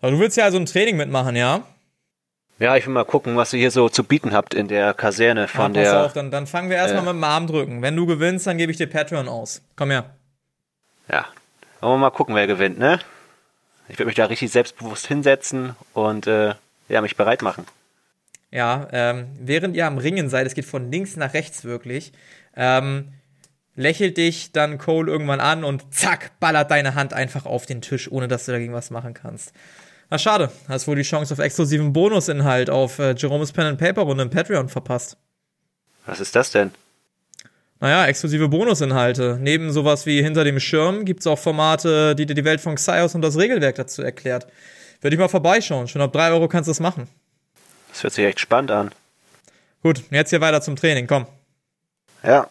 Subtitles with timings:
[0.00, 1.62] Aber du willst ja also ein Training mitmachen, ja?
[2.58, 5.46] Ja, ich will mal gucken, was ihr hier so zu bieten habt in der Kaserne
[5.46, 6.06] von ja, pass der.
[6.06, 7.82] Auf, dann, dann fangen wir erstmal äh, mit dem Arm drücken.
[7.82, 9.62] Wenn du gewinnst, dann gebe ich dir Patreon aus.
[9.76, 10.16] Komm her.
[11.10, 11.26] Ja.
[11.80, 12.98] Wollen wir mal gucken, wer gewinnt, ne?
[13.88, 16.54] Ich würde mich da richtig selbstbewusst hinsetzen und äh,
[16.88, 17.66] ja, mich bereit machen.
[18.50, 22.12] Ja, ähm, während ihr am Ringen seid, es geht von links nach rechts wirklich,
[22.56, 23.12] ähm,
[23.74, 28.10] lächelt dich dann Cole irgendwann an und zack, ballert deine Hand einfach auf den Tisch,
[28.10, 29.52] ohne dass du dagegen was machen kannst.
[30.08, 34.02] Na schade, hast wohl die Chance auf exklusiven Bonusinhalt auf äh, Jerome's Pen and Paper
[34.02, 35.16] Runde im Patreon verpasst.
[36.06, 36.70] Was ist das denn?
[37.80, 39.38] Naja, exklusive Bonusinhalte.
[39.40, 43.14] Neben sowas wie Hinter dem Schirm gibt's auch Formate, die dir die Welt von Xaios
[43.14, 44.46] und das Regelwerk dazu erklärt.
[45.00, 45.88] Würde ich mal vorbeischauen.
[45.88, 47.08] Schon ab drei Euro kannst du es machen.
[47.90, 48.92] Das hört sich echt spannend an.
[49.82, 51.26] Gut, jetzt hier weiter zum Training, komm.
[52.22, 52.48] Ja.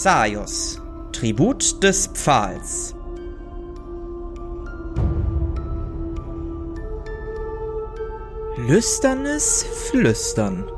[0.00, 2.94] Xaios, Tribut des Pfahls.
[8.56, 10.70] Lüsternes Flüstern.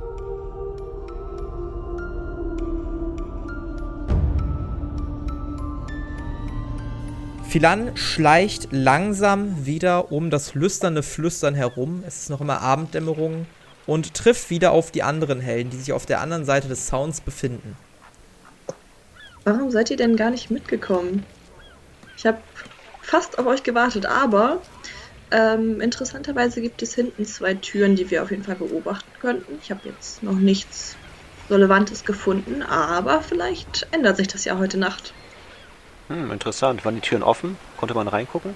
[7.46, 12.02] Philan schleicht langsam wieder um das lüsterne Flüstern herum.
[12.06, 13.44] Es ist noch immer Abenddämmerung
[13.86, 17.20] und trifft wieder auf die anderen Helden, die sich auf der anderen Seite des Sounds
[17.20, 17.76] befinden.
[19.44, 21.24] Warum seid ihr denn gar nicht mitgekommen?
[22.16, 22.42] Ich habe
[23.00, 24.62] fast auf euch gewartet, aber
[25.30, 29.58] ähm, interessanterweise gibt es hinten zwei Türen, die wir auf jeden Fall beobachten könnten.
[29.62, 30.96] Ich habe jetzt noch nichts
[31.48, 35.14] Relevantes gefunden, aber vielleicht ändert sich das ja heute Nacht.
[36.08, 36.84] Hm, interessant.
[36.84, 37.56] Waren die Türen offen?
[37.78, 38.54] Konnte man reingucken?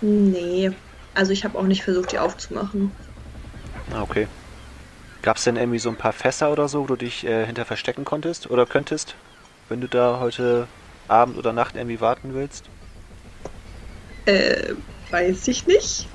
[0.00, 0.72] Nee,
[1.14, 2.92] also ich habe auch nicht versucht, die aufzumachen.
[3.92, 4.26] Ah, okay.
[5.22, 7.64] Gab es denn irgendwie so ein paar Fässer oder so, wo du dich äh, hinter
[7.64, 9.14] verstecken konntest oder könntest?
[9.68, 10.66] Wenn du da heute
[11.08, 12.64] Abend oder Nacht irgendwie warten willst?
[14.26, 14.72] Äh,
[15.10, 16.06] weiß ich nicht.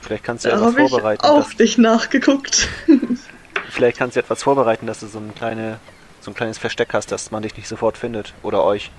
[0.00, 1.22] Vielleicht kannst du da etwas vorbereiten.
[1.24, 2.68] Ich auch dass, nicht nachgeguckt.
[3.70, 5.78] vielleicht kannst du etwas vorbereiten, dass du so, ein kleine,
[6.20, 8.34] so ein kleines Versteck hast, dass man dich nicht sofort findet.
[8.42, 8.90] Oder euch.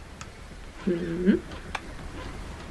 [0.85, 1.41] Mhm.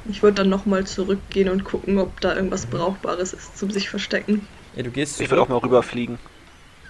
[0.09, 4.47] Ich würde dann nochmal zurückgehen und gucken, ob da irgendwas Brauchbares ist zum sich verstecken.
[4.75, 6.17] Ja, du gehst Ich würde auch mal rüberfliegen.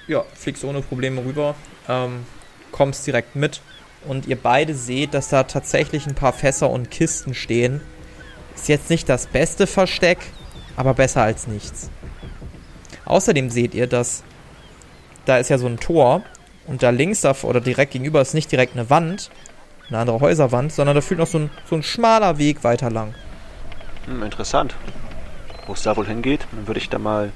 [0.08, 1.56] Ja, fliegst ohne Probleme rüber.
[1.88, 2.26] Ähm,
[2.72, 3.62] kommst direkt mit
[4.08, 7.82] und ihr beide seht, dass da tatsächlich ein paar Fässer und Kisten stehen.
[8.56, 10.20] Ist jetzt nicht das beste Versteck,
[10.76, 11.90] aber besser als nichts.
[13.06, 14.24] Außerdem seht ihr, dass
[15.26, 16.22] da ist ja so ein Tor
[16.68, 19.30] und da links da oder direkt gegenüber ist nicht direkt eine Wand,
[19.90, 23.14] eine andere Häuserwand, sondern da führt noch so ein, so ein schmaler Weg weiter lang.
[24.06, 24.76] Hm, interessant.
[25.68, 27.32] Wo es da wohl hingeht, dann würde ich da mal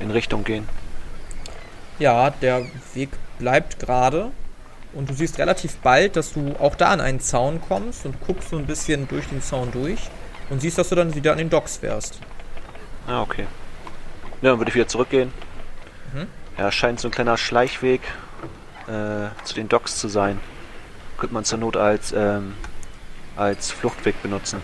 [0.00, 0.68] in Richtung gehen.
[1.98, 4.32] Ja, der Weg bleibt gerade
[4.94, 8.50] und du siehst relativ bald, dass du auch da an einen Zaun kommst und guckst
[8.50, 10.00] so ein bisschen durch den Zaun durch
[10.50, 12.20] und siehst, dass du dann wieder an den Docks wärst.
[13.06, 13.46] Ah, okay.
[14.40, 15.32] Ja, dann würde ich wieder zurückgehen.
[16.12, 16.26] Mhm.
[16.58, 18.02] Ja, scheint so ein kleiner Schleichweg
[18.86, 20.40] äh, zu den Docks zu sein.
[21.18, 22.54] Könnte man zur Not als, ähm,
[23.36, 24.60] als Fluchtweg benutzen,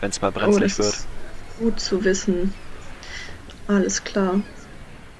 [0.00, 0.96] wenn es mal brenzlig oh, wird.
[1.58, 2.54] Gut zu wissen.
[3.68, 4.40] Alles klar.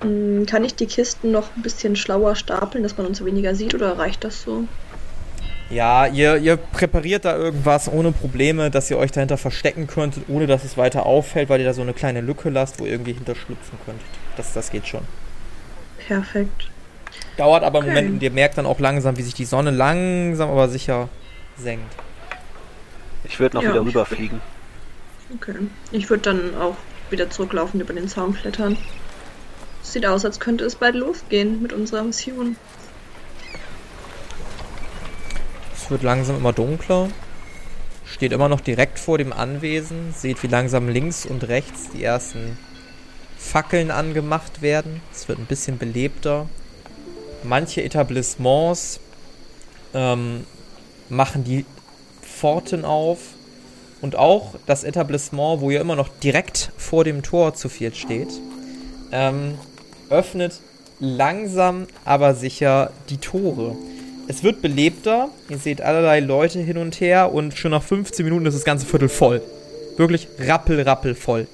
[0.05, 3.75] Hm, kann ich die Kisten noch ein bisschen schlauer stapeln, dass man uns weniger sieht
[3.75, 4.65] oder reicht das so?
[5.71, 10.47] Ja, ihr, ihr präpariert da irgendwas ohne Probleme, dass ihr euch dahinter verstecken könntet, ohne
[10.47, 13.15] dass es weiter auffällt, weil ihr da so eine kleine Lücke lasst, wo ihr irgendwie
[13.15, 14.07] hinterschlüpfen könntet.
[14.37, 15.01] Das, das geht schon.
[16.07, 16.71] Perfekt.
[17.37, 17.89] Dauert aber okay.
[17.89, 21.09] einen Moment und ihr merkt dann auch langsam, wie sich die Sonne langsam aber sicher
[21.57, 21.93] senkt.
[23.25, 24.41] Ich würde noch ja, wieder rüberfliegen.
[25.35, 25.55] Okay.
[25.93, 26.77] Ich würde dann auch
[27.11, 28.77] wieder zurücklaufen über den Zaun klettern.
[29.85, 32.57] Sieht aus, als könnte es bald losgehen mit unserer Mission.
[35.77, 37.11] Es wird langsam immer dunkler.
[38.07, 40.13] Steht immer noch direkt vor dem Anwesen.
[40.17, 42.59] Seht, wie langsam links und rechts die ersten
[43.39, 45.03] Fackeln angemacht werden.
[45.13, 46.49] Es wird ein bisschen belebter.
[47.43, 48.99] Manche Etablissements
[49.93, 50.45] ähm,
[51.11, 51.67] machen die
[52.23, 53.19] Pforten auf.
[54.01, 58.29] Und auch das Etablissement, wo ihr immer noch direkt vor dem Tor zu viel steht,
[59.13, 59.59] ähm,
[60.11, 60.61] öffnet
[61.01, 63.77] langsam aber sicher die Tore.
[64.27, 68.47] Es wird belebter, ihr seht allerlei Leute hin und her und schon nach 15 Minuten
[68.47, 69.43] ist das ganze Viertel voll.
[69.97, 71.47] Wirklich rappel, rappel voll.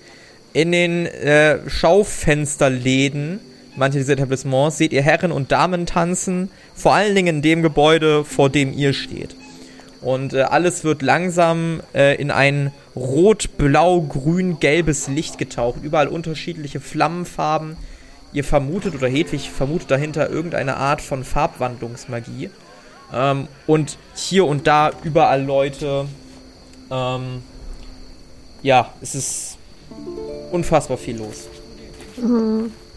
[0.53, 3.41] In den äh, Schaufensterläden
[3.77, 8.25] manche dieser Etablissements seht ihr Herren und Damen tanzen, vor allen Dingen in dem Gebäude,
[8.25, 9.35] vor dem ihr steht.
[10.01, 15.81] Und äh, alles wird langsam äh, in ein rot, blau, grün, gelbes Licht getaucht.
[15.83, 17.77] Überall unterschiedliche Flammenfarben
[18.33, 22.51] ihr vermutet oder Hedwig vermutet dahinter irgendeine Art von Farbwandlungsmagie.
[23.13, 26.07] Ähm, und hier und da überall Leute.
[26.91, 27.43] Ähm,
[28.63, 29.59] ja, es ist
[30.53, 31.49] unfassbar viel los.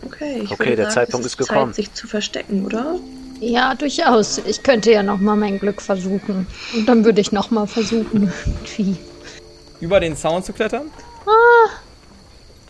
[0.06, 1.74] Okay, ich Okay, der sagen, Zeitpunkt es ist gekommen.
[1.74, 3.00] Zeit, sich zu verstecken, oder?
[3.39, 4.39] Ja, durchaus.
[4.39, 6.47] Ich könnte ja noch mal mein Glück versuchen.
[6.74, 8.97] Und dann würde ich noch mal versuchen, irgendwie.
[9.79, 10.89] Über den Zaun zu klettern,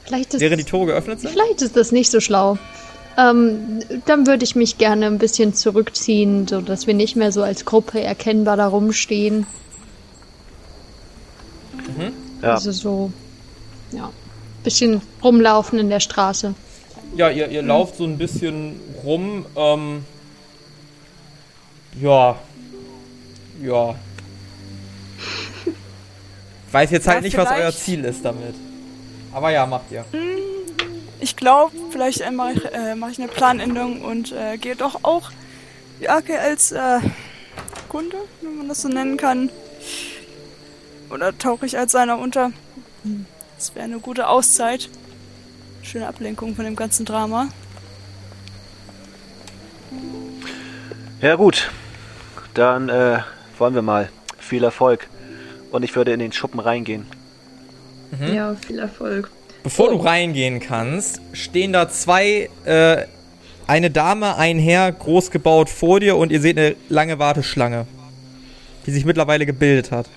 [0.06, 1.32] Vielleicht ist, während die Tore geöffnet sind.
[1.32, 2.58] vielleicht ist das nicht so schlau.
[3.18, 7.64] Ähm, dann würde ich mich gerne ein bisschen zurückziehen, sodass wir nicht mehr so als
[7.64, 9.46] Gruppe erkennbar da rumstehen.
[12.42, 13.12] Ja, Also so,
[13.92, 14.12] ja,
[14.64, 16.56] bisschen rumlaufen in der Straße.
[17.16, 19.46] Ja, ihr, ihr lauft so ein bisschen rum.
[19.56, 20.04] Ähm,
[22.02, 22.36] ja.
[23.62, 23.96] Ja.
[26.68, 28.56] Ich weiß jetzt halt Ja, nicht, was euer Ziel ist damit.
[29.34, 30.06] Aber ja, macht ihr.
[31.20, 35.04] Ich glaube, vielleicht äh, mache ich, äh, mach ich eine Planänderung und äh, gehe doch
[35.04, 35.32] auch
[36.00, 37.00] die Arke als äh,
[37.90, 39.50] Kunde, wenn man das so nennen kann.
[41.10, 42.52] Oder tauche ich als einer unter.
[43.58, 44.90] Das wäre eine gute Auszeit.
[45.82, 47.50] Schöne Ablenkung von dem ganzen Drama.
[51.22, 51.70] ja gut.
[52.54, 53.20] Dann äh,
[53.58, 54.10] wollen wir mal.
[54.40, 55.08] Viel Erfolg.
[55.72, 57.08] Und ich würde in den Schuppen reingehen.
[58.34, 59.30] Ja, viel Erfolg.
[59.64, 63.06] Bevor du reingehen kannst, stehen da zwei, äh,
[63.66, 67.88] eine Dame, ein Herr, groß gebaut vor dir und ihr seht eine lange Warteschlange,
[68.86, 70.08] die sich mittlerweile gebildet hat.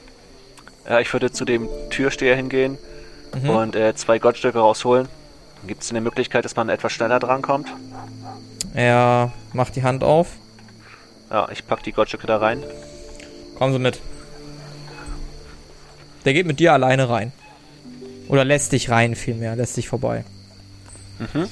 [0.89, 2.79] Ja, ich würde zu dem Türsteher hingehen
[3.43, 3.51] Mhm.
[3.51, 5.09] und äh, zwei Goldstücke rausholen.
[5.67, 7.69] Gibt es eine Möglichkeit, dass man etwas schneller drankommt?
[8.75, 10.29] Er macht die Hand auf.
[11.31, 12.63] Ja, ich pack die Goldstücke da rein.
[13.59, 14.01] Komm so mit.
[16.25, 17.33] Der geht mit dir alleine rein.
[18.29, 20.25] Oder lässt dich rein vielmehr, lässt dich vorbei.
[21.19, 21.49] Mhm.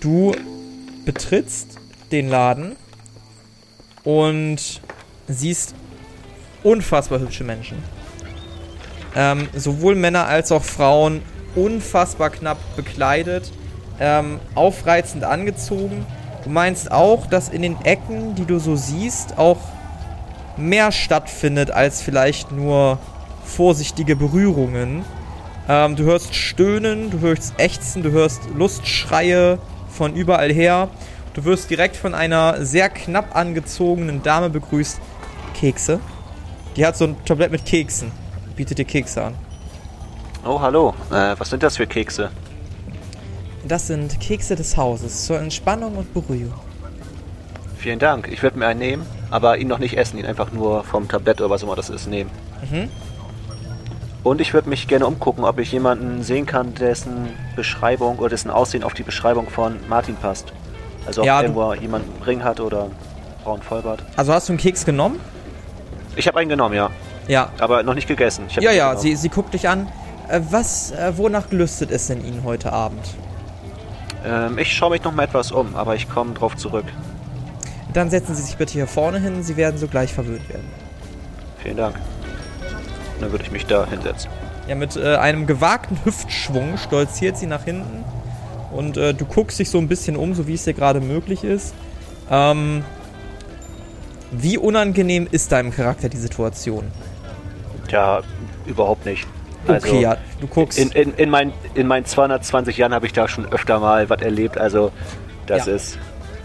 [0.00, 0.34] Du
[1.04, 1.78] betrittst
[2.10, 2.76] den Laden
[4.04, 4.80] und
[5.28, 5.74] siehst
[6.62, 7.78] unfassbar hübsche Menschen.
[9.14, 11.22] Ähm, sowohl Männer als auch Frauen
[11.54, 13.52] unfassbar knapp bekleidet,
[14.00, 16.06] ähm, aufreizend angezogen.
[16.44, 19.58] Du meinst auch, dass in den Ecken, die du so siehst, auch
[20.56, 22.98] mehr stattfindet als vielleicht nur
[23.44, 25.04] vorsichtige Berührungen.
[25.68, 29.58] Ähm, du hörst Stöhnen, du hörst Ächzen, du hörst Lustschreie
[29.88, 30.88] von überall her.
[31.34, 35.00] Du wirst direkt von einer sehr knapp angezogenen Dame begrüßt.
[35.54, 36.00] Kekse.
[36.76, 38.10] Die hat so ein Tablett mit Keksen.
[38.56, 39.34] Bietet dir Kekse an.
[40.44, 40.94] Oh, hallo.
[41.10, 42.30] Äh, was sind das für Kekse?
[43.66, 46.54] Das sind Kekse des Hauses zur Entspannung und Beruhigung.
[47.78, 48.28] Vielen Dank.
[48.30, 51.40] Ich würde mir einen nehmen, aber ihn noch nicht essen, ihn einfach nur vom Tablett
[51.40, 52.30] oder was immer das ist nehmen.
[52.70, 52.88] Mhm.
[54.24, 58.50] Und ich würde mich gerne umgucken, ob ich jemanden sehen kann, dessen Beschreibung oder dessen
[58.50, 60.52] Aussehen auf die Beschreibung von Martin passt.
[61.06, 62.94] Also ob Ja, irgendwo jemand einen Ring hat oder einen
[63.42, 64.04] braunen Vollbart.
[64.16, 65.18] Also hast du einen Keks genommen?
[66.14, 66.90] Ich habe einen genommen, ja.
[67.26, 67.50] Ja.
[67.58, 68.44] Aber noch nicht gegessen.
[68.60, 69.02] Ja, ja, genommen.
[69.02, 69.88] sie, sie guckt dich an.
[70.28, 73.04] Äh, was, äh, wonach gelüstet es denn Ihnen heute Abend?
[74.24, 76.84] Ähm, ich schaue mich noch mal etwas um, aber ich komme drauf zurück.
[77.92, 80.68] Dann setzen Sie sich bitte hier vorne hin, Sie werden sogleich verwöhnt werden.
[81.62, 81.96] Vielen Dank.
[83.22, 84.30] Dann würde ich mich da hinsetzen.
[84.68, 88.04] Ja, mit äh, einem gewagten Hüftschwung stolziert sie nach hinten
[88.72, 91.44] und äh, du guckst dich so ein bisschen um, so wie es dir gerade möglich
[91.44, 91.74] ist.
[92.30, 92.84] Ähm,
[94.30, 96.84] wie unangenehm ist deinem Charakter die Situation?
[97.90, 98.22] Ja,
[98.66, 99.26] überhaupt nicht.
[99.68, 100.78] Also, okay, ja, du guckst.
[100.78, 104.20] In, in, in, mein, in meinen 220 Jahren habe ich da schon öfter mal was
[104.22, 104.58] erlebt.
[104.58, 104.90] Also,
[105.46, 105.74] das Ja.
[105.74, 105.94] ist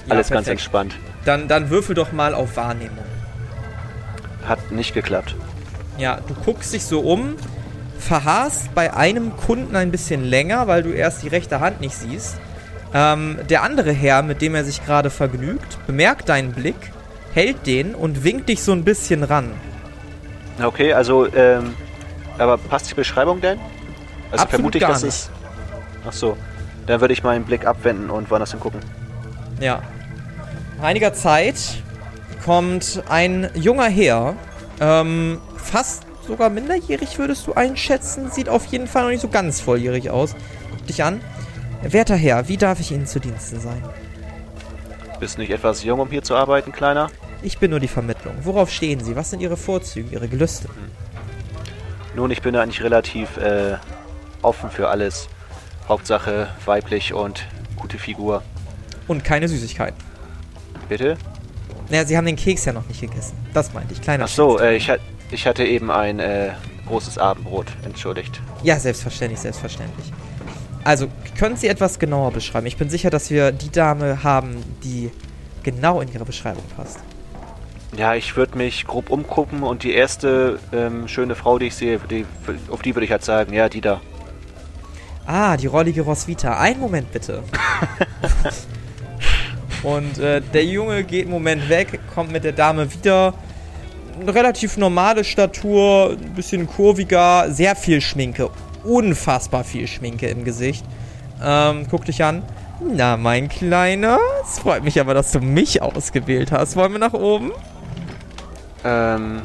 [0.05, 0.49] Ja, alles ganz perfekt.
[0.49, 0.95] entspannt.
[1.25, 3.05] dann, dann würfel doch mal auf Wahrnehmung.
[4.47, 5.35] Hat nicht geklappt.
[5.97, 7.35] Ja, du guckst dich so um,
[7.99, 12.37] verharrst bei einem Kunden ein bisschen länger, weil du erst die rechte Hand nicht siehst.
[12.93, 16.75] Ähm, der andere Herr, mit dem er sich gerade vergnügt, bemerkt deinen Blick,
[17.33, 19.51] hält den und winkt dich so ein bisschen ran.
[20.63, 21.73] Okay, also, ähm,
[22.37, 23.59] aber passt die Beschreibung denn?
[24.31, 25.29] Also Absolut vermute ich, dass es.
[26.07, 26.37] Ach so.
[26.85, 28.79] Dann würde ich meinen Blick abwenden und woanders hingucken.
[29.59, 29.81] Ja.
[30.77, 31.55] Nach einiger Zeit
[32.45, 34.35] kommt ein junger Herr,
[34.79, 39.61] ähm, fast sogar minderjährig würdest du einschätzen, sieht auf jeden Fall noch nicht so ganz
[39.61, 40.35] volljährig aus.
[40.71, 41.21] Guck dich an.
[41.83, 43.83] Werter Herr, wie darf ich Ihnen zu Diensten sein?
[45.19, 47.09] Bist nicht etwas jung, um hier zu arbeiten, Kleiner?
[47.43, 48.33] Ich bin nur die Vermittlung.
[48.41, 49.15] Worauf stehen Sie?
[49.15, 50.69] Was sind Ihre Vorzüge, Ihre Gelüste?
[52.15, 53.75] Nun, ich bin eigentlich relativ äh,
[54.41, 55.27] offen für alles.
[55.87, 57.45] Hauptsache weiblich und
[57.75, 58.41] gute Figur.
[59.07, 59.97] Und keine Süßigkeiten.
[60.89, 61.17] Bitte?
[61.89, 63.37] Naja, Sie haben den Keks ja noch nicht gegessen.
[63.53, 64.01] Das meinte ich.
[64.01, 64.99] Kleiner Ach so, äh, ich, hat-
[65.31, 66.51] ich hatte eben ein äh,
[66.87, 67.67] großes Abendbrot.
[67.83, 68.41] Entschuldigt.
[68.63, 70.11] Ja, selbstverständlich, selbstverständlich.
[70.83, 71.07] Also,
[71.37, 72.65] können Sie etwas genauer beschreiben?
[72.65, 75.11] Ich bin sicher, dass wir die Dame haben, die
[75.63, 76.99] genau in Ihre Beschreibung passt.
[77.97, 81.99] Ja, ich würde mich grob umgucken und die erste ähm, schöne Frau, die ich sehe,
[82.09, 82.25] die,
[82.69, 84.01] auf die würde ich halt sagen, ja, die da.
[85.25, 86.57] Ah, die rollige Roswitha.
[86.57, 87.43] Einen Moment bitte.
[89.83, 93.33] Und äh, der Junge geht einen Moment weg, kommt mit der Dame wieder.
[94.19, 98.49] Eine relativ normale Statur, ein bisschen kurviger, sehr viel Schminke.
[98.83, 100.85] Unfassbar viel Schminke im Gesicht.
[101.43, 102.41] Ähm, guck dich an.
[102.79, 106.75] Na, mein Kleiner, es freut mich aber, dass du mich ausgewählt hast.
[106.75, 107.51] Wollen wir nach oben?
[108.83, 109.41] Ähm,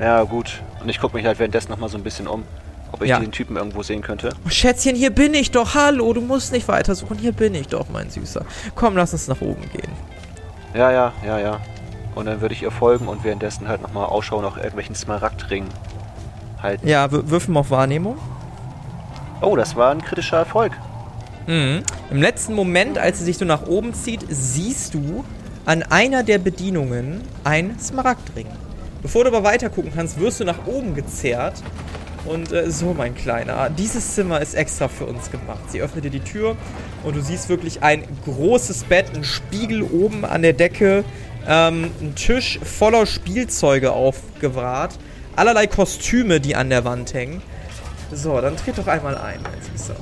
[0.00, 0.62] ja, gut.
[0.80, 2.44] Und ich gucke mich halt währenddessen nochmal so ein bisschen um,
[2.92, 3.18] ob ich Ja.
[3.18, 4.30] den Typen irgendwo sehen könnte.
[4.46, 5.74] Oh, Schätzchen, hier bin ich doch.
[5.74, 7.18] Hallo, du musst nicht weitersuchen.
[7.18, 8.44] Hier bin ich doch, mein Süßer.
[8.76, 9.90] Komm, lass uns nach oben gehen.
[10.74, 11.60] Ja, ja, ja, ja.
[12.18, 15.68] Und dann würde ich ihr folgen und währenddessen halt nochmal Ausschau nach irgendwelchen Smaragdringen
[16.60, 16.88] halten.
[16.88, 18.18] Ja, wir würfen auf Wahrnehmung.
[19.40, 20.72] Oh, das war ein kritischer Erfolg.
[21.46, 21.84] Mhm.
[22.10, 25.24] Im letzten Moment, als sie sich so nach oben zieht, siehst du
[25.64, 28.48] an einer der Bedienungen ein Smaragdring.
[29.00, 31.62] Bevor du aber weiter gucken kannst, wirst du nach oben gezerrt.
[32.24, 35.70] Und äh, so, mein Kleiner, dieses Zimmer ist extra für uns gemacht.
[35.70, 36.56] Sie öffnet dir die Tür
[37.04, 41.04] und du siehst wirklich ein großes Bett, ein Spiegel oben an der Decke,
[41.48, 44.98] ähm, ein Tisch voller Spielzeuge aufgewahrt,
[45.34, 47.42] allerlei Kostüme, die an der Wand hängen.
[48.12, 49.40] So, dann tritt doch einmal ein,
[49.72, 49.96] Süßer.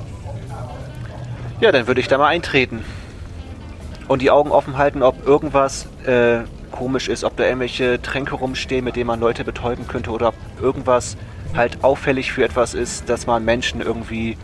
[1.59, 2.83] Ja, dann würde ich da mal eintreten.
[4.07, 6.39] Und die Augen offen halten, ob irgendwas äh,
[6.71, 10.35] komisch ist, ob da irgendwelche Tränke rumstehen, mit denen man Leute betäuben könnte oder ob
[10.61, 11.17] irgendwas
[11.55, 14.37] halt auffällig für etwas ist, dass man Menschen irgendwie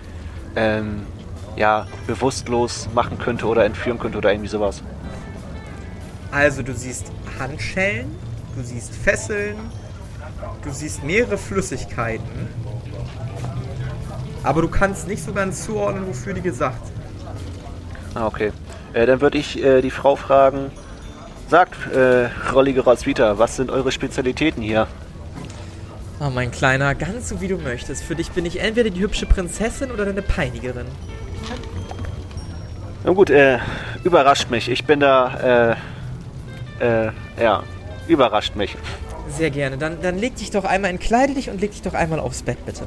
[0.56, 1.06] ähm,
[1.56, 4.84] ja, bewusstlos machen könnte oder entführen könnte oder irgendwie sowas.
[6.34, 8.10] Also du siehst Handschellen,
[8.56, 9.56] du siehst Fesseln,
[10.64, 12.48] du siehst mehrere Flüssigkeiten.
[14.42, 16.98] Aber du kannst nicht so ganz zuordnen, wofür die gesagt sind.
[18.16, 18.52] Ah, okay.
[18.94, 20.72] Äh, dann würde ich äh, die Frau fragen,
[21.50, 24.88] sagt, äh, Rollige Roswitha, was sind eure Spezialitäten hier?
[26.20, 28.04] Oh, mein Kleiner, ganz so wie du möchtest.
[28.04, 30.88] Für dich bin ich entweder die hübsche Prinzessin oder deine Peinigerin.
[33.04, 33.60] Na gut, äh,
[34.04, 34.70] überrascht mich.
[34.70, 35.78] Ich bin da,
[36.80, 37.08] äh,
[37.42, 37.64] ja,
[38.08, 38.76] überrascht mich.
[39.30, 39.78] Sehr gerne.
[39.78, 42.64] Dann, dann leg dich doch einmal, entkleide dich und leg dich doch einmal aufs Bett,
[42.66, 42.86] bitte.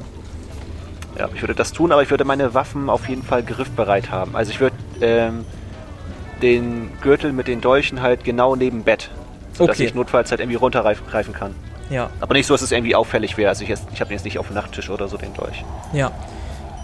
[1.17, 4.35] Ja, ich würde das tun, aber ich würde meine Waffen auf jeden Fall griffbereit haben.
[4.35, 5.45] Also ich würde, ähm,
[6.41, 9.09] den Gürtel mit den Dolchen halt genau neben Bett.
[9.53, 9.85] Sodass Okay.
[9.87, 11.55] ich notfalls halt irgendwie runtergreifen kann.
[11.89, 13.49] Ja, Aber nicht so, dass es irgendwie auffällig wäre.
[13.49, 15.63] Also ich, ich habe jetzt nicht auf dem Nachttisch oder so den Dolch.
[15.93, 16.11] ja.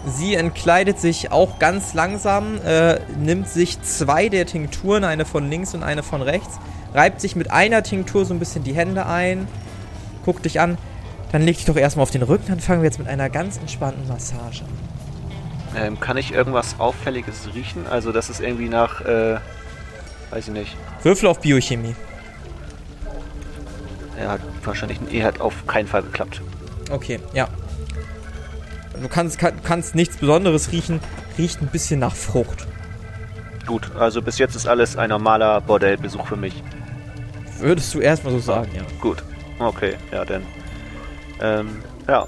[0.06, 5.74] Sie entkleidet sich auch ganz langsam, äh, nimmt sich zwei der Tinkturen, eine von links
[5.74, 6.58] und eine von rechts,
[6.92, 9.48] reibt sich mit einer Tinktur so ein bisschen die Hände ein,
[10.24, 10.76] guckt dich an,
[11.32, 13.56] dann leg dich doch erstmal auf den Rücken, dann fangen wir jetzt mit einer ganz
[13.56, 14.70] entspannten Massage an.
[15.76, 17.86] Ähm, kann ich irgendwas Auffälliges riechen?
[17.88, 19.38] Also, dass es irgendwie nach, äh,
[20.30, 20.76] weiß ich nicht.
[21.02, 21.96] Würfel auf Biochemie.
[24.16, 26.40] Er hat wahrscheinlich ein E hat auf keinen Fall geklappt.
[26.90, 27.48] Okay, ja.
[29.00, 31.00] Du kannst, kann, kannst nichts Besonderes riechen,
[31.36, 32.66] riecht ein bisschen nach Frucht.
[33.66, 36.62] Gut, also bis jetzt ist alles ein normaler Bordellbesuch für mich.
[37.58, 38.82] Würdest du erstmal so sagen, ja.
[39.00, 39.22] Gut,
[39.58, 40.42] okay, ja, dann.
[41.40, 41.68] Ähm,
[42.08, 42.26] ja.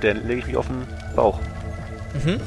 [0.00, 1.40] Dann lege ich mich auf den Bauch.
[2.24, 2.40] Mhm.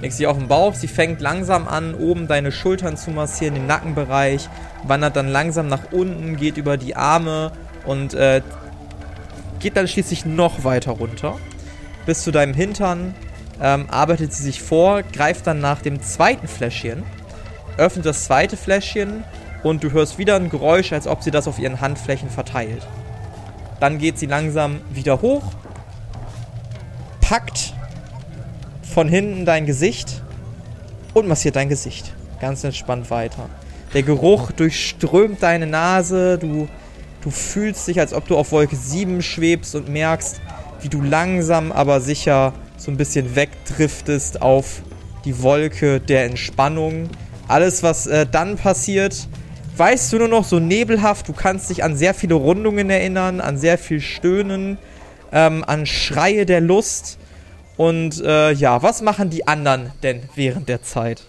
[0.00, 3.66] Legst sie auf den Bauch, sie fängt langsam an, oben deine Schultern zu massieren, den
[3.66, 4.48] Nackenbereich,
[4.82, 7.52] wandert dann langsam nach unten, geht über die Arme
[7.84, 8.40] und äh,
[9.60, 11.36] geht dann schließlich noch weiter runter.
[12.10, 13.14] Bis zu deinem Hintern
[13.62, 17.04] ähm, arbeitet sie sich vor, greift dann nach dem zweiten Fläschchen,
[17.76, 19.22] öffnet das zweite Fläschchen
[19.62, 22.84] und du hörst wieder ein Geräusch, als ob sie das auf ihren Handflächen verteilt.
[23.78, 25.52] Dann geht sie langsam wieder hoch,
[27.20, 27.74] packt
[28.82, 30.20] von hinten dein Gesicht
[31.14, 32.12] und massiert dein Gesicht.
[32.40, 33.48] Ganz entspannt weiter.
[33.94, 36.66] Der Geruch durchströmt deine Nase, du,
[37.22, 40.40] du fühlst dich, als ob du auf Wolke 7 schwebst und merkst,
[40.82, 44.82] wie du langsam aber sicher so ein bisschen wegdriftest auf
[45.24, 47.08] die Wolke der Entspannung.
[47.48, 49.28] Alles, was äh, dann passiert,
[49.76, 51.28] weißt du nur noch so nebelhaft.
[51.28, 54.78] Du kannst dich an sehr viele Rundungen erinnern, an sehr viel Stöhnen,
[55.32, 57.18] ähm, an Schreie der Lust.
[57.76, 61.22] Und äh, ja, was machen die anderen denn während der Zeit?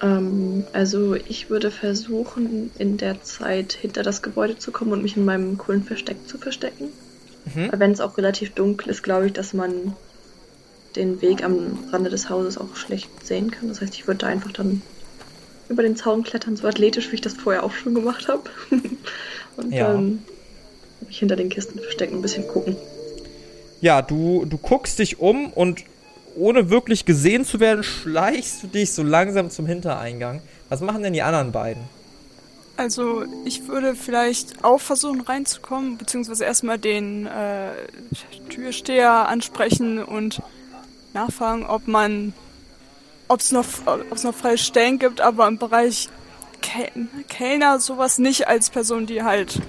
[0.00, 5.16] Ähm, also ich würde versuchen, in der Zeit hinter das Gebäude zu kommen und mich
[5.16, 6.88] in meinem coolen Versteck zu verstecken.
[7.44, 7.70] Mhm.
[7.76, 9.94] Wenn es auch relativ dunkel ist, glaube ich, dass man
[10.96, 13.68] den Weg am Rande des Hauses auch schlecht sehen kann.
[13.68, 14.82] Das heißt, ich würde da einfach dann
[15.68, 18.42] über den Zaun klettern, so athletisch, wie ich das vorher auch schon gemacht habe.
[19.56, 19.88] und Ja.
[19.88, 20.22] dann
[21.06, 22.76] mich hinter den Kisten verstecken, ein bisschen gucken.
[23.80, 25.82] Ja, du, du guckst dich um und
[26.36, 30.40] ohne wirklich gesehen zu werden, schleichst du dich so langsam zum Hintereingang.
[30.68, 31.82] Was machen denn die anderen beiden?
[32.76, 37.70] Also ich würde vielleicht auch versuchen reinzukommen, beziehungsweise erstmal den äh,
[38.48, 40.42] Türsteher ansprechen und
[41.12, 42.34] nachfragen, ob man,
[43.28, 46.08] ob es noch, ob es noch freie Stellen gibt, aber im Bereich
[46.62, 46.90] Kel
[47.28, 49.60] Kellner sowas nicht als Person, die halt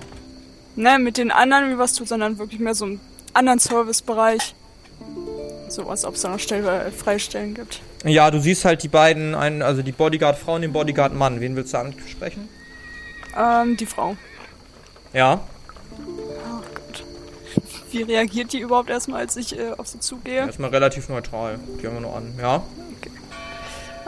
[0.76, 3.00] ne, mit den anderen was tut, sondern wirklich mehr so im
[3.34, 4.56] anderen Servicebereich.
[5.68, 7.82] Sowas, ob es da noch Stell äh, freie Stellen gibt.
[8.04, 11.42] Ja, du siehst halt die beiden, einen, also die Bodyguard-Frau und den Bodyguard-Mann.
[11.42, 12.48] Wen willst du ansprechen?
[13.38, 14.16] Ähm, die Frau.
[15.14, 15.42] Ja.
[15.98, 17.04] Oh Gott.
[17.92, 20.38] Wie reagiert die überhaupt erstmal, als ich äh, auf sie zugehe?
[20.46, 21.60] Erstmal relativ neutral.
[21.82, 22.34] Die haben wir nur an.
[22.40, 22.64] Ja.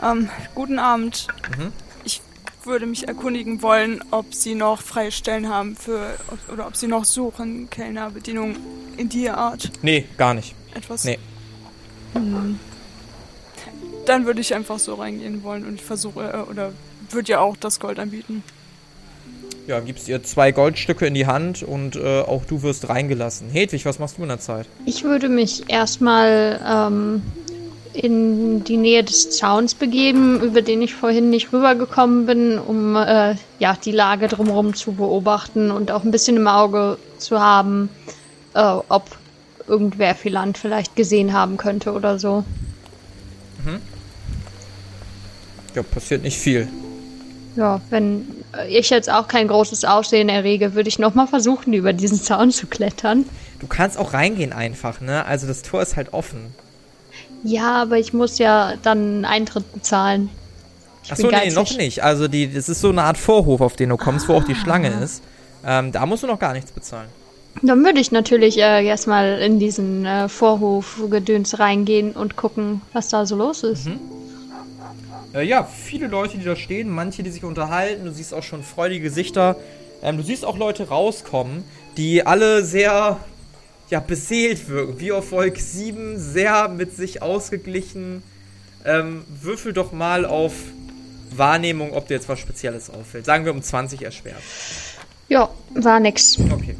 [0.02, 1.26] Ähm, guten Abend.
[1.56, 1.72] Mhm.
[2.04, 2.20] Ich
[2.64, 6.86] würde mich erkundigen wollen, ob Sie noch freie Stellen haben für, ob- oder ob Sie
[6.86, 8.56] noch suchen, Kellner, Bedienung
[8.96, 9.70] in die Art.
[9.82, 10.54] Nee, gar nicht.
[10.74, 11.04] Etwas.
[11.04, 11.18] Nee.
[12.12, 12.60] Hm.
[14.06, 16.72] Dann würde ich einfach so reingehen wollen und ich versuche, äh, oder
[17.10, 18.42] würde ja auch das Gold anbieten.
[19.68, 23.50] Ja, gibst ihr zwei Goldstücke in die Hand und äh, auch du wirst reingelassen.
[23.50, 24.66] Hedwig, was machst du in der Zeit?
[24.86, 27.20] Ich würde mich erstmal ähm,
[27.92, 33.34] in die Nähe des Zauns begeben, über den ich vorhin nicht rübergekommen bin, um äh,
[33.58, 37.90] ja, die Lage drumherum zu beobachten und auch ein bisschen im Auge zu haben,
[38.54, 39.18] äh, ob
[39.66, 42.42] irgendwer Philant vielleicht gesehen haben könnte oder so.
[45.74, 46.68] Ja, passiert nicht viel.
[47.54, 48.37] Ja, wenn
[48.68, 52.66] ich jetzt auch kein großes Aufsehen errege, würde ich nochmal versuchen, über diesen Zaun zu
[52.66, 53.24] klettern.
[53.60, 55.24] Du kannst auch reingehen einfach, ne?
[55.24, 56.54] Also das Tor ist halt offen.
[57.44, 60.30] Ja, aber ich muss ja dann Eintritt bezahlen.
[61.04, 62.02] Ich Achso, nee, noch nicht.
[62.02, 64.54] Also die, das ist so eine Art Vorhof, auf den du kommst, wo auch die
[64.54, 65.22] Schlange ist.
[65.64, 67.08] Ähm, da musst du noch gar nichts bezahlen.
[67.62, 73.26] Dann würde ich natürlich äh, erstmal in diesen äh, Vorhof-Gedöns reingehen und gucken, was da
[73.26, 73.86] so los ist.
[73.86, 74.00] Mhm.
[75.34, 78.04] Äh, ja, viele Leute, die da stehen, manche, die sich unterhalten.
[78.04, 79.56] Du siehst auch schon freudige Gesichter.
[80.02, 81.64] Ähm, du siehst auch Leute rauskommen,
[81.96, 83.18] die alle sehr
[83.90, 85.00] ja, beseelt wirken.
[85.00, 88.22] Wie auf Volk 7, sehr mit sich ausgeglichen.
[88.84, 90.52] Ähm, würfel doch mal auf
[91.36, 93.24] Wahrnehmung, ob dir jetzt was Spezielles auffällt.
[93.26, 94.42] Sagen wir um 20 erschwert.
[95.28, 96.38] Ja, war nix.
[96.38, 96.76] Okay.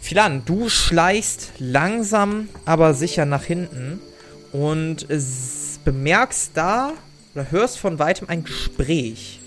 [0.00, 4.00] Philan, du schleichst langsam, aber sicher nach hinten
[4.52, 5.06] und
[5.88, 6.92] bemerkst da
[7.34, 9.40] oder hörst von weitem ein Gespräch.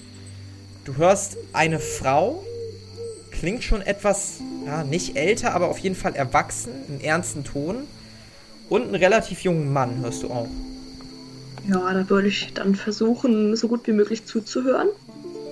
[0.85, 2.43] Du hörst eine Frau,
[3.29, 7.83] klingt schon etwas, ja, nicht älter, aber auf jeden Fall erwachsen, im ernsten Ton.
[8.69, 10.47] Und einen relativ jungen Mann hörst du auch.
[11.69, 14.87] Ja, da würde ich dann versuchen, so gut wie möglich zuzuhören.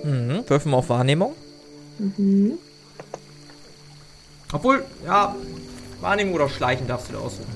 [0.02, 0.42] Mhm.
[0.48, 1.34] Würfen wir auf Wahrnehmung.
[2.00, 2.54] Mhm.
[4.52, 5.36] Obwohl, ja,
[6.00, 7.54] Wahrnehmung oder Schleichen darfst du dir aussuchen.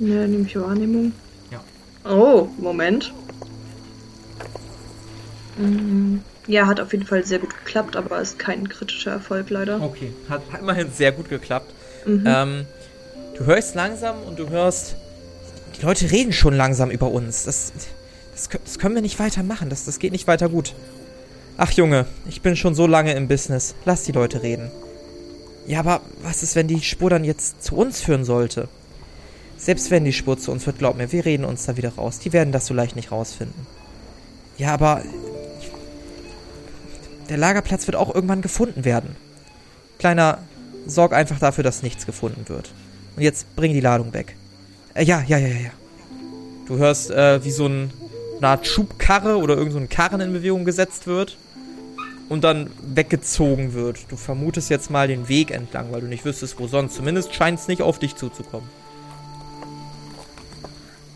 [0.00, 1.12] Ne, nehme ich Wahrnehmung.
[2.08, 3.12] Oh, Moment.
[5.56, 6.22] Mhm.
[6.46, 9.82] Ja, hat auf jeden Fall sehr gut geklappt, aber ist kein kritischer Erfolg leider.
[9.82, 11.72] Okay, hat, hat immerhin sehr gut geklappt.
[12.04, 12.24] Mhm.
[12.24, 12.66] Ähm,
[13.36, 14.96] du hörst langsam und du hörst,
[15.76, 17.44] die Leute reden schon langsam über uns.
[17.44, 17.72] Das,
[18.32, 19.70] das, das können wir nicht weitermachen.
[19.70, 20.74] Das, das geht nicht weiter gut.
[21.56, 23.74] Ach Junge, ich bin schon so lange im Business.
[23.84, 24.70] Lass die Leute reden.
[25.66, 28.68] Ja, aber was ist, wenn die Spur dann jetzt zu uns führen sollte?
[29.66, 32.20] Selbst wenn die Spur zu uns führt, glaub mir, wir reden uns da wieder raus.
[32.20, 33.66] Die werden das so leicht nicht rausfinden.
[34.58, 35.02] Ja, aber
[37.28, 39.16] der Lagerplatz wird auch irgendwann gefunden werden.
[39.98, 40.38] Kleiner,
[40.86, 42.70] sorg einfach dafür, dass nichts gefunden wird.
[43.16, 44.36] Und jetzt bring die Ladung weg.
[44.94, 45.70] Äh, ja, ja, ja, ja, ja.
[46.68, 47.90] Du hörst, äh, wie so ein,
[48.36, 51.38] eine Art Schubkarre oder irgend so Karren in Bewegung gesetzt wird
[52.28, 53.98] und dann weggezogen wird.
[54.10, 56.94] Du vermutest jetzt mal den Weg entlang, weil du nicht wüsstest, wo sonst.
[56.94, 58.68] Zumindest scheint es nicht auf dich zuzukommen.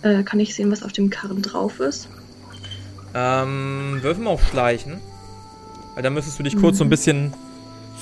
[0.03, 2.09] Äh, kann ich sehen, was auf dem Karren drauf ist?
[3.15, 5.01] Ähm, wirf mal auf Schleichen.
[5.95, 7.35] Weil da müsstest du dich kurz so ein bisschen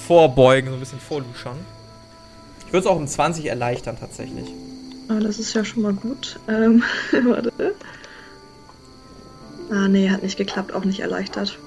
[0.07, 1.57] vorbeugen, so ein bisschen vorluschern.
[2.67, 4.49] Ich würde es auch um 20 erleichtern, tatsächlich.
[5.09, 6.39] Ah, das ist ja schon mal gut.
[6.49, 6.83] Ähm,
[7.25, 7.75] warte.
[9.71, 11.59] Ah, nee, hat nicht geklappt, auch nicht erleichtert.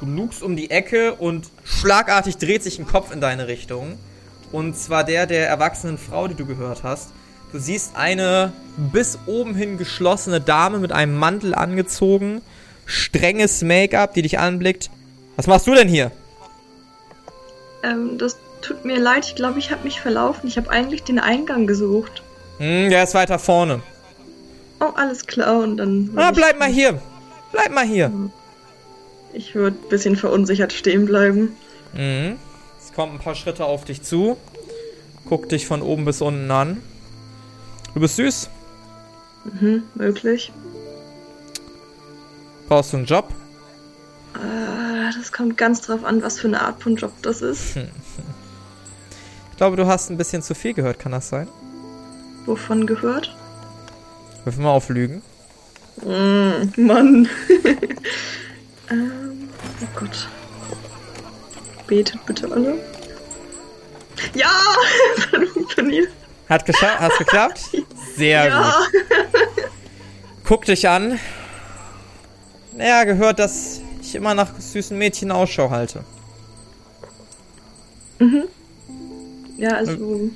[0.00, 3.98] Du lugst um die Ecke und schlagartig dreht sich ein Kopf in deine Richtung.
[4.50, 7.10] Und zwar der der erwachsenen Frau, die du gehört hast.
[7.52, 12.42] Du siehst eine bis oben hin geschlossene Dame mit einem Mantel angezogen,
[12.86, 14.90] strenges Make-up, die dich anblickt.
[15.36, 16.12] Was machst du denn hier?
[17.82, 20.46] Ähm, das tut mir leid, ich glaube, ich habe mich verlaufen.
[20.46, 22.22] Ich habe eigentlich den Eingang gesucht.
[22.58, 23.80] Hm, der ist weiter vorne.
[24.80, 26.10] Oh, alles klar, und dann.
[26.16, 27.00] Ah, bleib mal hier.
[27.52, 28.12] Bleib mal hier.
[29.32, 31.56] Ich würde ein bisschen verunsichert stehen bleiben.
[31.94, 32.36] Mhm.
[32.80, 34.36] Es kommt ein paar Schritte auf dich zu.
[35.28, 36.82] Guck dich von oben bis unten an.
[37.94, 38.48] Du bist süß.
[39.44, 40.52] Mhm, möglich.
[42.68, 43.28] Brauchst du einen Job?
[44.34, 47.76] Äh, das kommt ganz drauf an, was für eine Art von Job das ist.
[49.50, 51.46] Ich glaube, du hast ein bisschen zu viel gehört, kann das sein?
[52.46, 53.36] Wovon gehört?
[54.44, 55.20] Würfel mal auf Lügen.
[56.02, 57.28] Mm, Mann.
[58.90, 59.50] ähm,
[59.82, 60.28] oh Gott.
[61.86, 62.78] Betet bitte alle.
[64.32, 64.48] Ja!
[65.32, 66.08] Hat funktioniert.
[66.50, 66.98] Hat geschafft?
[67.00, 67.60] Hast geklappt?
[68.16, 68.74] Sehr Ja.
[68.90, 69.00] gut.
[70.44, 71.18] Guck dich an.
[72.76, 76.04] Naja, gehört, dass ich immer nach süßen Mädchen Ausschau halte.
[79.56, 80.30] Ja, also.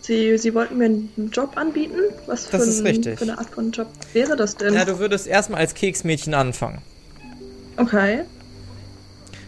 [0.00, 1.94] Sie, Sie wollten mir einen Job anbieten?
[2.26, 3.18] Was für, Das ist ein, richtig.
[3.18, 4.74] für eine Art von Job wäre das denn?
[4.74, 6.82] Ja, du würdest erstmal als Keksmädchen anfangen.
[7.76, 8.24] okay.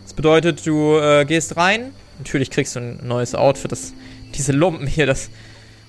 [0.04, 1.92] Das bedeutet, du äh, gehst rein.
[2.18, 3.72] Natürlich kriegst du ein neues Outfit.
[3.72, 3.92] Das,
[4.34, 5.30] diese Lumpen hier, das,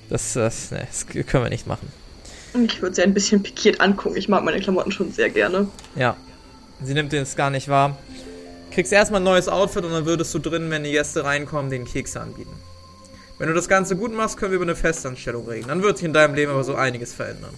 [0.10, 1.88] das, das, ne, das können wir nicht machen.
[2.66, 4.16] Ich würde sie ein bisschen pikiert angucken.
[4.16, 5.68] Ich mag meine Klamotten schon sehr gerne.
[5.96, 6.16] Ja.
[6.82, 7.98] Sie nimmt es gar nicht wahr.
[8.72, 11.86] Kriegst erstmal ein neues Outfit und dann würdest du drin, wenn die Gäste reinkommen, den
[11.86, 12.54] Kekse anbieten.
[13.38, 15.68] Wenn du das Ganze gut machst, können wir über eine Festanstellung reden.
[15.68, 17.54] Dann wird sich in deinem Leben aber so einiges verändern.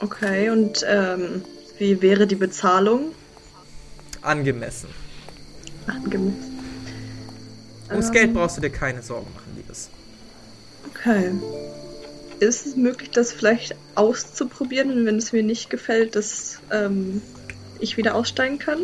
[0.00, 1.42] Okay, und ähm,
[1.78, 3.12] wie wäre die Bezahlung?
[4.22, 4.88] Angemessen.
[5.86, 6.49] Angemessen.
[7.90, 8.12] Ums Ähm.
[8.12, 9.90] Geld brauchst du dir keine Sorgen machen, Liebes.
[10.94, 11.32] Okay.
[12.40, 17.20] Ist es möglich, das vielleicht auszuprobieren und wenn es mir nicht gefällt, dass ähm,
[17.78, 18.80] ich wieder aussteigen kann?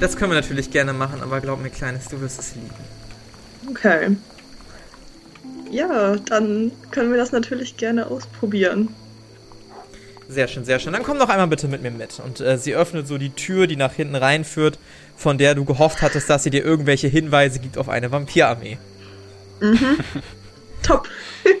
[0.00, 2.70] Das können wir natürlich gerne machen, aber glaub mir, Kleines, du wirst es lieben.
[3.68, 4.16] Okay.
[5.70, 8.88] Ja, dann können wir das natürlich gerne ausprobieren.
[10.28, 10.92] Sehr schön, sehr schön.
[10.92, 12.20] Dann komm doch einmal bitte mit mir mit.
[12.24, 14.78] Und äh, sie öffnet so die Tür, die nach hinten reinführt,
[15.20, 18.78] von der du gehofft hattest, dass sie dir irgendwelche Hinweise gibt auf eine Vampirarmee.
[20.82, 21.06] Top.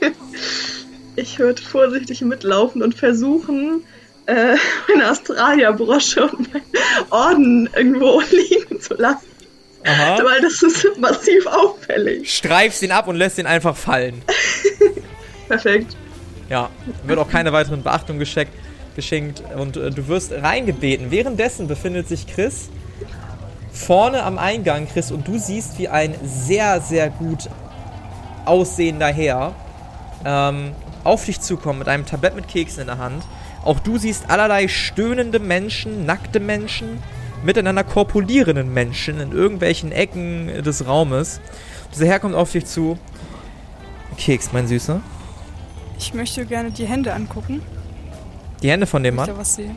[1.16, 3.84] ich würde vorsichtig mitlaufen und versuchen,
[4.24, 4.56] äh,
[4.88, 6.64] meine Australia-Brosche und meinen
[7.10, 9.26] Orden irgendwo liegen zu lassen.
[9.84, 10.24] Aha.
[10.24, 12.34] Weil das ist massiv auffällig.
[12.34, 14.22] Streifst ihn ab und lässt ihn einfach fallen.
[15.48, 15.96] Perfekt.
[16.48, 16.70] Ja,
[17.04, 18.54] wird auch keine weiteren Beachtung geschenkt,
[18.96, 21.10] geschenkt und äh, du wirst reingebeten.
[21.10, 22.70] Währenddessen befindet sich Chris
[23.80, 27.48] vorne am Eingang, Chris, und du siehst, wie ein sehr, sehr gut
[28.44, 29.54] aussehender Herr
[30.24, 30.72] ähm,
[31.04, 33.22] auf dich zukommt mit einem Tablett mit Keksen in der Hand.
[33.64, 37.02] Auch du siehst allerlei stöhnende Menschen, nackte Menschen,
[37.42, 41.40] miteinander korpulierenden Menschen in irgendwelchen Ecken des Raumes.
[41.94, 42.98] Dieser Herr kommt auf dich zu.
[44.16, 45.00] Keks, mein Süßer.
[45.98, 47.62] Ich möchte gerne die Hände angucken.
[48.62, 49.74] Die Hände von dem ich Mann da was sehe.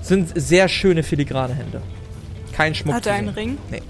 [0.00, 1.80] sind sehr schöne filigrane Hände.
[2.56, 2.94] Kein Schmuck.
[2.94, 3.28] Hat er einen.
[3.30, 3.58] Ring?
[3.70, 3.82] Nee.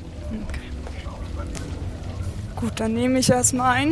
[2.56, 3.88] Gut, dann nehme ich erstmal ein.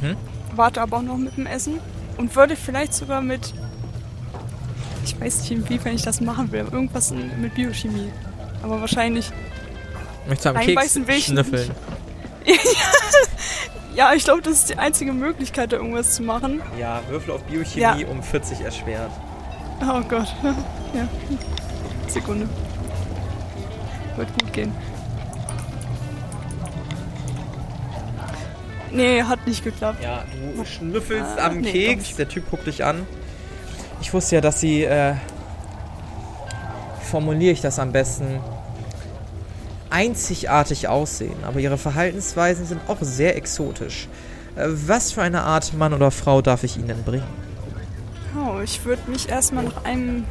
[0.00, 0.16] Mhm.
[0.56, 1.78] Warte aber auch noch mit dem Essen.
[2.16, 3.52] Und würde vielleicht sogar mit.
[5.04, 6.66] Ich weiß nicht, inwiefern ich das machen will.
[6.70, 8.10] Irgendwas in- mit Biochemie.
[8.62, 9.30] Aber wahrscheinlich.
[10.26, 11.70] Möchtest du am Keks Reinbeißen will ich schnüffeln?
[13.94, 16.62] Ja, ich glaube, das ist die einzige Möglichkeit, da irgendwas zu machen.
[16.80, 18.08] Ja, Würfel auf Biochemie Ja.
[18.08, 19.10] um 40 erschwert.
[19.82, 20.34] Oh Gott.
[20.94, 21.06] ja.
[22.08, 22.48] Sekunde.
[24.16, 24.72] Wird gut gehen.
[28.90, 30.02] Nee, hat nicht geklappt.
[30.02, 32.16] Ja, du schnüffelst Ah, am nee, Keks.
[32.16, 33.06] Der Typ guckt dich an.
[34.02, 35.14] Ich wusste ja, dass sie, äh,
[37.02, 38.40] formuliere ich das am besten,
[39.88, 41.36] einzigartig aussehen.
[41.44, 44.08] Aber ihre Verhaltensweisen sind auch sehr exotisch.
[44.56, 47.24] Äh, was für eine Art Mann oder Frau darf ich Ihnen denn bringen?
[48.36, 50.24] Oh, ich würde mich erstmal nach einem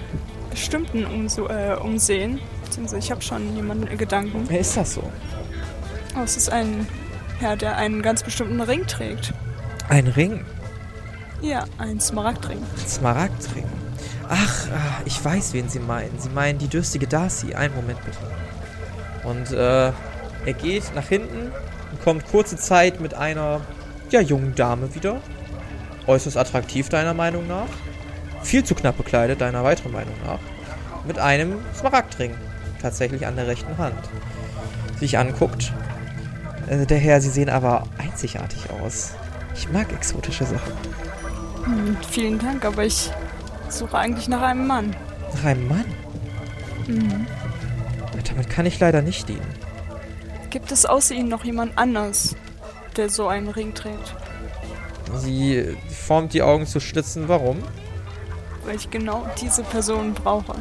[0.52, 2.40] bestimmten umso, äh, umsehen.
[2.72, 4.46] Beziehungsweise ich habe schon jemanden in Gedanken.
[4.48, 5.04] Wer ist das so?
[6.16, 6.88] Oh, es ist ein
[7.38, 9.34] Herr, der einen ganz bestimmten Ring trägt.
[9.90, 10.46] Ein Ring.
[11.42, 12.60] Ja, ein Smaragdring.
[12.60, 13.66] Ein Smaragdring.
[14.30, 16.18] Ach, ah, ich weiß, wen Sie meinen.
[16.18, 17.56] Sie meinen die dürstige Darcy.
[17.56, 18.20] Einen Moment bitte.
[19.26, 19.88] Und äh,
[20.46, 21.52] er geht nach hinten
[21.92, 23.60] und kommt kurze Zeit mit einer
[24.12, 25.20] ja, jungen Dame wieder.
[26.08, 27.68] Äußerst attraktiv, deiner Meinung nach.
[28.44, 30.40] Viel zu knapp bekleidet, deiner weiteren Meinung nach.
[31.06, 32.34] Mit einem Smaragdring.
[32.82, 34.10] Tatsächlich an der rechten Hand.
[35.00, 35.72] Sich anguckt.
[36.68, 39.14] Äh, der Herr, Sie sehen aber einzigartig aus.
[39.56, 40.74] Ich mag exotische Sachen.
[41.66, 43.12] Hm, vielen Dank, aber ich
[43.70, 44.96] suche eigentlich nach einem Mann.
[45.36, 45.86] Nach einem Mann?
[46.88, 47.28] Mhm.
[48.28, 49.46] Damit kann ich leider nicht dienen.
[50.50, 52.36] Gibt es außer Ihnen noch jemand anders,
[52.98, 54.16] der so einen Ring trägt?
[55.16, 57.28] Sie formt die Augen zu Schlitzen.
[57.28, 57.64] Warum?
[58.66, 60.56] Weil ich genau diese Person brauche.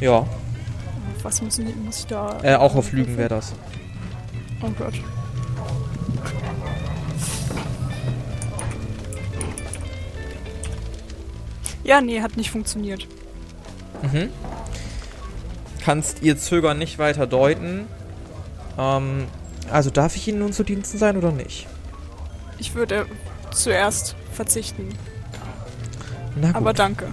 [0.00, 0.28] Ja, Auf
[1.22, 2.38] Was müssen die, muss ich da...
[2.42, 3.52] äh, auch auf Lügen wäre das.
[4.62, 4.94] Oh Gott.
[11.84, 13.06] Ja, nee, hat nicht funktioniert.
[14.02, 14.30] Mhm.
[15.84, 17.86] Kannst ihr Zögern nicht weiter deuten.
[18.78, 19.26] Ähm,
[19.70, 21.66] also darf ich Ihnen nun zu Diensten sein oder nicht?
[22.58, 23.06] Ich würde
[23.54, 24.88] zuerst verzichten.
[26.36, 26.56] Na gut.
[26.56, 27.06] Aber danke.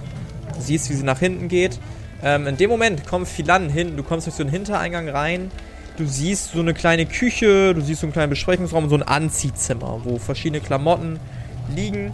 [0.55, 1.79] Du siehst, wie sie nach hinten geht.
[2.23, 3.97] Ähm, in dem Moment kommt Philan hin.
[3.97, 5.51] Du kommst durch so einen Hintereingang rein.
[5.97, 10.01] Du siehst so eine kleine Küche, du siehst so einen kleinen Besprechungsraum, so ein Anziehzimmer,
[10.03, 11.19] wo verschiedene Klamotten
[11.75, 12.13] liegen.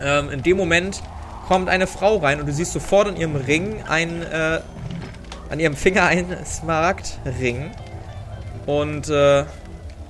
[0.00, 1.02] Ähm, in dem Moment
[1.46, 4.60] kommt eine Frau rein und du siehst sofort an ihrem Ring ein, äh,
[5.50, 7.70] an ihrem Finger ein Smaragdring.
[8.66, 9.44] Und, äh,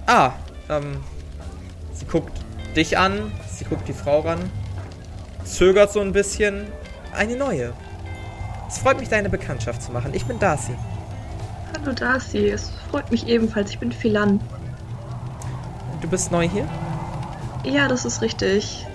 [0.07, 0.33] ah,
[0.69, 0.99] ähm,
[1.95, 2.33] sie guckt
[2.77, 4.39] dich an, sie guckt die Frau ran,
[5.45, 6.67] zögert so ein bisschen.
[7.13, 7.73] Eine neue.
[8.69, 10.13] Es freut mich, deine Bekanntschaft zu machen.
[10.15, 10.73] Ich bin Darcy.
[11.75, 13.71] Hallo Darcy, es freut mich ebenfalls.
[13.71, 14.41] Ich bin Philan.
[16.01, 16.69] Du bist neu hier?
[17.65, 18.87] Ja, das ist richtig.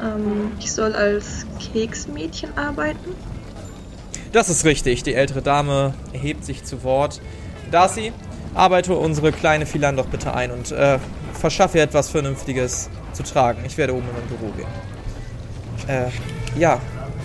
[0.00, 3.14] Ähm, ich soll als Keksmädchen arbeiten.
[4.32, 5.02] Das ist richtig.
[5.02, 7.20] Die ältere Dame erhebt sich zu Wort.
[7.70, 8.12] Darcy,
[8.54, 10.98] arbeite unsere kleine Philan doch bitte ein und äh,
[11.32, 13.62] verschaffe etwas Vernünftiges zu tragen.
[13.66, 14.68] Ich werde oben in mein Büro gehen.
[15.88, 16.80] Äh, ja,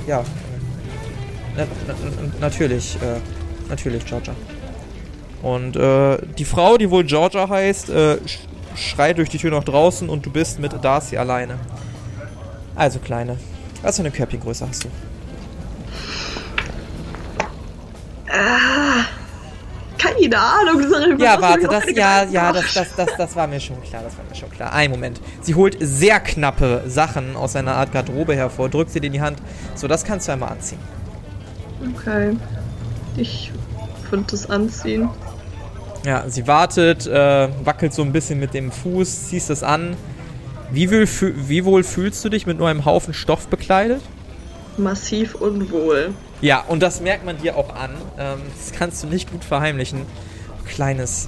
[0.08, 0.24] ja.
[1.56, 3.20] Na, na, na, natürlich, äh,
[3.70, 4.34] natürlich, Georgia.
[5.42, 8.39] Und äh, die Frau, die wohl Georgia heißt, äh, sch
[8.76, 11.56] schreit durch die Tür nach draußen und du bist mit Darcy alleine.
[12.76, 13.38] Also, Kleine,
[13.82, 14.89] was für eine Körbchengröße hast du?
[18.32, 18.79] Ah,
[20.21, 20.89] keine Ahnung.
[20.89, 24.17] Sorry, Ja, warte, das, ja, ja, das, das, das, das war mir schon klar, das
[24.17, 24.73] war mir schon klar.
[24.73, 25.19] Ein Moment.
[25.41, 29.21] Sie holt sehr knappe Sachen aus einer Art Garderobe hervor, drückt sie dir in die
[29.21, 29.39] Hand.
[29.75, 30.79] So, das kannst du einmal anziehen.
[31.95, 32.36] Okay.
[33.17, 33.51] Ich
[34.10, 35.10] würde das anziehen.
[36.05, 39.97] Ja, sie wartet, äh, wackelt so ein bisschen mit dem Fuß, ziehst es an.
[40.71, 44.01] Wie, wohl wie wohl fühlst du dich mit nur einem Haufen Stoff bekleidet?
[44.77, 46.13] Massiv unwohl.
[46.41, 47.91] Ja, und das merkt man dir auch an.
[48.17, 50.06] Ähm, das kannst du nicht gut verheimlichen.
[50.65, 51.28] Kleines.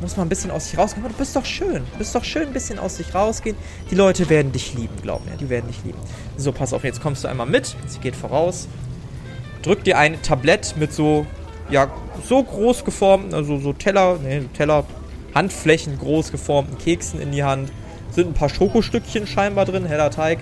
[0.00, 1.04] Muss mal ein bisschen aus sich rausgehen.
[1.04, 1.84] Aber du bist doch schön.
[1.92, 3.56] Du bist doch schön ein bisschen aus sich rausgehen.
[3.90, 5.36] Die Leute werden dich lieben, glaub mir.
[5.36, 5.98] Die werden dich lieben.
[6.36, 7.76] So, pass auf, jetzt kommst du einmal mit.
[7.86, 8.68] Sie geht voraus.
[9.62, 11.26] Drückt dir ein Tablett mit so,
[11.68, 11.90] ja,
[12.24, 14.84] so groß geformten, also so Teller, ne, Teller,
[15.34, 17.72] Handflächen groß geformten Keksen in die Hand.
[18.10, 20.38] Sind ein paar Schokostückchen scheinbar drin, heller Teig.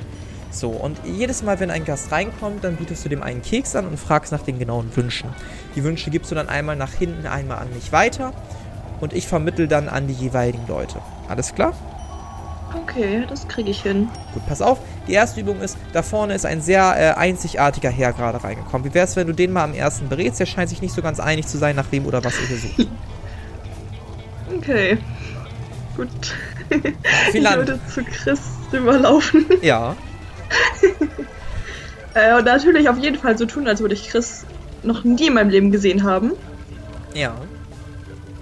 [0.57, 3.87] So, und jedes Mal, wenn ein Gast reinkommt, dann bietest du dem einen Keks an
[3.87, 5.29] und fragst nach den genauen Wünschen.
[5.75, 8.33] Die Wünsche gibst du dann einmal nach hinten, einmal an mich weiter
[9.01, 11.01] und ich vermittel dann an die jeweiligen Leute.
[11.29, 11.75] Alles klar?
[12.83, 14.09] Okay, das kriege ich hin.
[14.33, 14.79] Gut, pass auf.
[15.07, 18.89] Die erste Übung ist, da vorne ist ein sehr äh, einzigartiger Herr gerade reingekommen.
[18.89, 20.41] Wie wär's, wenn du den mal am ersten berätst?
[20.41, 22.59] Der scheint sich nicht so ganz einig zu sein, nach wem oder was ihr hier
[22.59, 22.89] sucht.
[24.57, 24.97] Okay.
[25.97, 26.09] Gut.
[27.33, 28.41] Ich würde zu Chris
[28.73, 29.45] rüberlaufen.
[29.61, 29.97] Ja.
[32.15, 34.47] Äh, und natürlich auf jeden Fall so tun, als würde ich Chris
[34.83, 36.33] noch nie in meinem Leben gesehen haben.
[37.13, 37.37] Ja.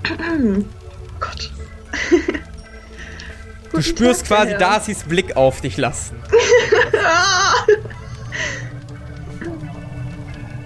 [1.19, 1.51] Gott.
[3.73, 6.15] Du spürst quasi Darcys Blick auf dich lassen.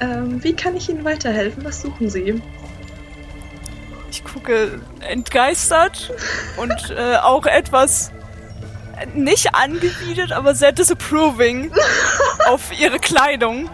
[0.01, 1.65] Ähm, wie kann ich Ihnen weiterhelfen?
[1.65, 2.41] Was suchen Sie?
[4.11, 6.13] Ich gucke entgeistert
[6.57, 8.13] und äh, auch etwas
[9.15, 11.73] nicht angewidert, aber sehr disapproving
[12.49, 13.71] auf ihre Kleidung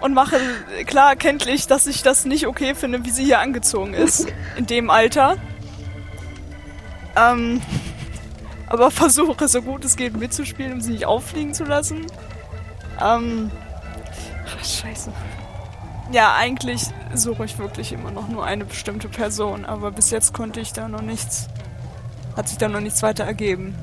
[0.00, 0.38] und mache
[0.86, 4.90] klar erkenntlich, dass ich das nicht okay finde, wie sie hier angezogen ist in dem
[4.90, 5.36] Alter.
[7.16, 7.62] Ähm,
[8.66, 12.06] aber versuche so gut es geht mitzuspielen, um sie nicht auffliegen zu lassen.
[13.00, 13.50] Ähm,
[14.46, 15.12] ach, scheiße.
[16.10, 16.82] Ja, eigentlich
[17.14, 20.88] suche ich wirklich immer noch nur eine bestimmte Person, aber bis jetzt konnte ich da
[20.88, 21.48] noch nichts,
[22.36, 23.74] hat sich da noch nichts weiter ergeben.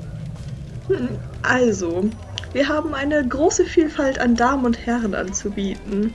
[1.42, 2.10] Also,
[2.52, 6.14] wir haben eine große Vielfalt an Damen und Herren anzubieten.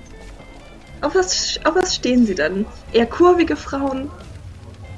[1.02, 2.66] Auf was, auf was stehen Sie denn?
[2.92, 4.10] Eher kurvige Frauen?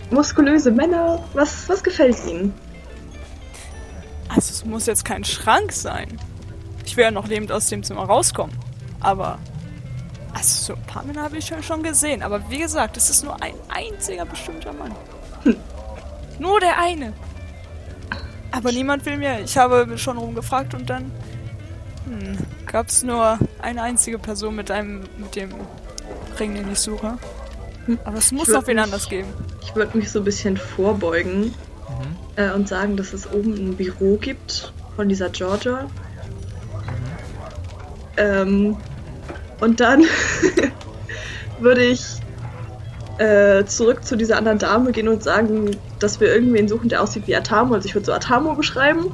[0.09, 1.23] Muskulöse Männer?
[1.33, 2.53] Was, was gefällt Ihnen?
[4.29, 6.19] Also es muss jetzt kein Schrank sein.
[6.85, 8.55] Ich ja noch lebend aus dem Zimmer rauskommen.
[8.99, 9.39] Aber,
[10.33, 12.23] also so ein paar Männer habe ich schon, schon gesehen.
[12.23, 14.95] Aber wie gesagt, es ist nur ein einziger bestimmter Mann.
[16.39, 17.13] Nur der eine.
[18.57, 19.39] Aber niemand will mir.
[19.45, 21.11] Ich habe schon rumgefragt und dann
[22.05, 25.51] hm, gab es nur eine einzige Person mit einem mit dem
[26.39, 27.19] Ring, den ich suche.
[28.03, 29.29] Aber es muss noch wen anders geben.
[29.61, 31.53] Ich würde mich so ein bisschen vorbeugen
[32.35, 35.87] äh, und sagen, dass es oben ein Büro gibt von dieser Georgia.
[38.17, 38.75] Ähm,
[39.59, 40.03] und dann
[41.59, 42.01] würde ich
[43.17, 47.27] äh, zurück zu dieser anderen Dame gehen und sagen, dass wir irgendwen suchen, der aussieht
[47.27, 47.73] wie Atamo.
[47.73, 49.13] Also ich würde so Atamo beschreiben.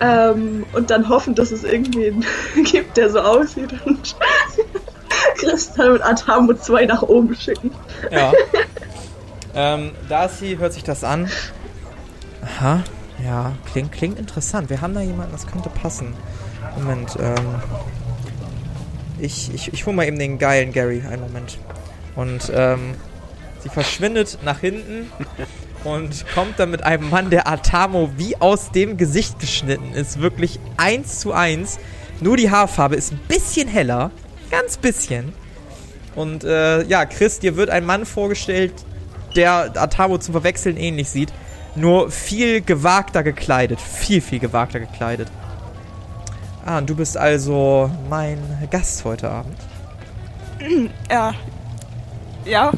[0.00, 2.24] Ähm, und dann hoffen, dass es irgendwen
[2.64, 4.16] gibt, der so aussieht und
[5.36, 7.70] Kristall mit Atamo 2 nach oben schicken.
[8.10, 8.32] Ja.
[9.54, 11.28] ähm, Darcy hört sich das an.
[12.42, 12.82] Aha,
[13.22, 14.70] ja, klingt, klingt interessant.
[14.70, 16.14] Wir haben da jemanden, das könnte passen.
[16.78, 17.34] Moment, ähm.
[19.18, 21.02] Ich, ich, ich hole mal eben den geilen Gary.
[21.06, 21.58] Einen Moment.
[22.16, 22.94] Und, ähm.
[23.62, 25.12] Sie verschwindet nach hinten
[25.84, 30.20] und kommt dann mit einem Mann, der Atamo wie aus dem Gesicht geschnitten ist.
[30.20, 31.78] Wirklich eins zu eins.
[32.20, 34.10] Nur die Haarfarbe ist ein bisschen heller.
[34.50, 35.34] Ganz bisschen.
[36.14, 38.72] Und äh, ja, Chris, dir wird ein Mann vorgestellt,
[39.36, 41.32] der Atamo zum Verwechseln ähnlich sieht.
[41.76, 43.80] Nur viel gewagter gekleidet.
[43.80, 45.28] Viel, viel gewagter gekleidet.
[46.64, 48.38] Ah, und du bist also mein
[48.70, 49.56] Gast heute Abend.
[51.10, 51.34] Ja.
[52.44, 52.72] Ja,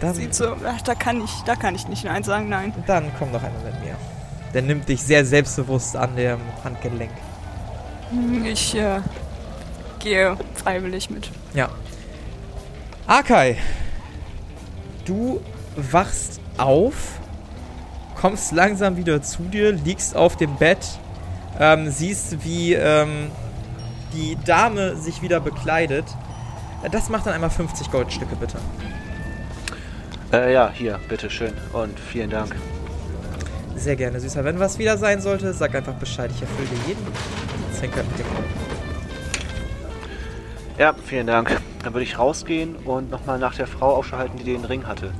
[0.00, 0.56] Dann, sieht so.
[0.66, 2.72] Ach, da kann ich, da kann ich nicht Nein sagen, nein.
[2.86, 3.96] dann komm doch einmal mit mir.
[4.52, 7.10] Der nimmt dich sehr selbstbewusst an dem Handgelenk.
[8.44, 9.00] Ich äh,
[9.98, 11.30] gehe freiwillig mit.
[11.54, 11.68] Ja.
[13.06, 13.56] Akai,
[15.04, 15.40] du
[15.76, 17.18] wachst auf,
[18.20, 20.86] kommst langsam wieder zu dir, liegst auf dem Bett,
[21.58, 23.30] ähm, siehst, wie ähm,
[24.12, 26.04] die Dame sich wieder bekleidet.
[26.90, 28.58] Das macht dann einmal 50 Goldstücke, bitte.
[30.32, 31.52] Äh, ja, hier, bitteschön.
[31.72, 32.54] Und vielen Dank.
[33.76, 34.44] Sehr gerne, Süßer.
[34.44, 36.30] Wenn was wieder sein sollte, sag einfach Bescheid.
[36.34, 37.06] Ich erfülle dir jeden
[37.72, 38.46] Zenker mit dem Gold.
[40.78, 41.60] Ja, vielen Dank.
[41.82, 45.12] Dann würde ich rausgehen und nochmal nach der Frau Ausschau halten, die den Ring hatte.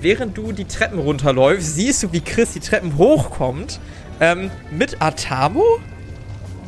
[0.00, 3.80] Während du die Treppen runterläufst, siehst du, wie Chris die Treppen hochkommt.
[4.20, 5.80] Ähm, mit Atamo?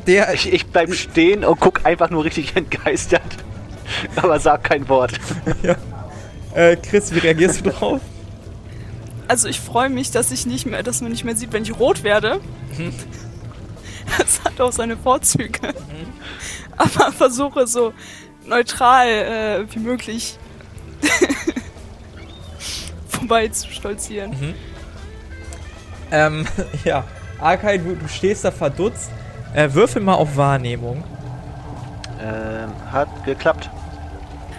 [0.07, 0.35] Der.
[0.35, 3.44] Ich, ich bleib stehen und guck einfach nur richtig entgeistert.
[4.17, 5.13] Aber sag kein Wort.
[6.55, 8.01] Äh, Chris, wie reagierst du drauf?
[9.27, 11.79] Also ich freue mich, dass ich nicht mehr, dass man nicht mehr sieht, wenn ich
[11.79, 12.41] rot werde.
[14.19, 15.73] Das hat auch seine Vorzüge.
[16.77, 17.95] Aber versuche so
[18.45, 20.39] neutral äh, wie möglich
[23.09, 24.55] vorbei zu stolzieren.
[26.11, 26.47] Ähm,
[26.85, 27.05] ja.
[27.41, 29.11] Arkai, du, du stehst da verdutzt.
[29.55, 31.03] Äh, würfel mal auf Wahrnehmung.
[32.21, 33.71] Ähm, hat geklappt.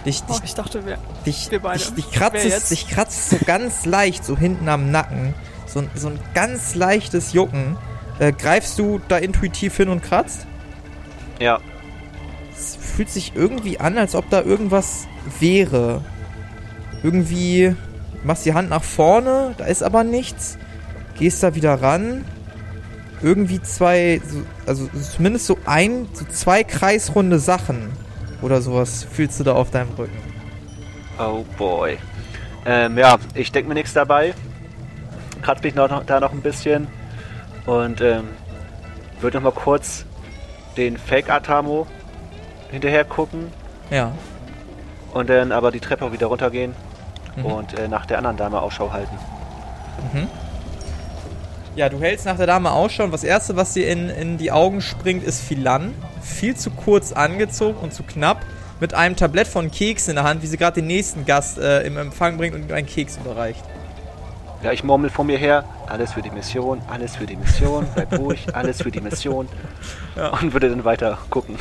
[0.06, 0.98] Dich, Oh, dich, ich dachte, wir.
[1.26, 1.80] dich, wir beide.
[1.80, 2.72] dich, dich, kratzt, es, jetzt?
[2.72, 5.34] dich kratzt so ganz leicht, so hinten am Nacken.
[5.66, 7.76] So, ein- so ein ganz leichtes Jucken.
[8.20, 10.46] Äh, greifst du da intuitiv hin und kratzt?
[11.40, 11.60] Ja.
[12.56, 15.08] Es fühlt sich irgendwie an, als ob da irgendwas
[15.40, 16.02] wäre.
[17.04, 17.76] Irgendwie
[18.24, 20.58] machst die Hand nach vorne, da ist aber nichts.
[21.18, 22.24] Gehst da wieder ran.
[23.22, 27.90] Irgendwie zwei, so, also zumindest so ein, so zwei kreisrunde Sachen
[28.46, 30.18] oder sowas fühlst du da auf deinem Rücken.
[31.18, 31.98] Oh boy.
[32.64, 34.36] Ähm, ja, ich denke mir nichts dabei.
[35.42, 36.88] Kratz mich noch, da noch ein bisschen.
[37.66, 38.26] Und ähm,
[39.20, 40.06] würde noch mal kurz
[40.78, 41.88] den Fake Atamo
[42.70, 43.52] hinterher gucken.
[43.90, 44.12] Ja.
[45.12, 46.76] Und dann aber die Treppe auch wieder runtergehen.
[47.36, 47.46] Mhm.
[47.46, 49.18] Und äh, nach der anderen Dame Ausschau halten.
[51.76, 54.52] Ja, du hältst nach der Dame Ausschau und das erste, was dir in, in die
[54.52, 55.94] Augen springt, ist Philan.
[56.26, 58.44] Viel zu kurz angezogen und zu knapp.
[58.80, 61.84] Mit einem Tablett von Keks in der Hand, wie sie gerade den nächsten Gast äh,
[61.84, 63.64] im Empfang bringt und ihm einen Keks überreicht.
[64.64, 68.18] Ja, ich murmel vor mir her, alles für die Mission, alles für die Mission, bleib
[68.18, 69.48] ruhig, alles für die Mission.
[70.16, 70.30] Ja.
[70.30, 71.58] Und würde dann weiter gucken.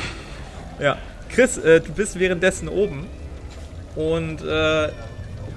[0.79, 0.95] Ja.
[1.27, 3.05] Chris, äh, du bist währenddessen oben.
[3.97, 4.89] Und äh,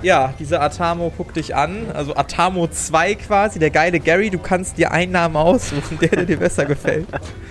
[0.03, 1.87] ja, dieser Atamo guckt dich an.
[1.95, 4.31] Also Atamo 2 quasi, der geile Gary.
[4.31, 7.07] Du kannst dir einen Namen aussuchen, der, der dir besser gefällt.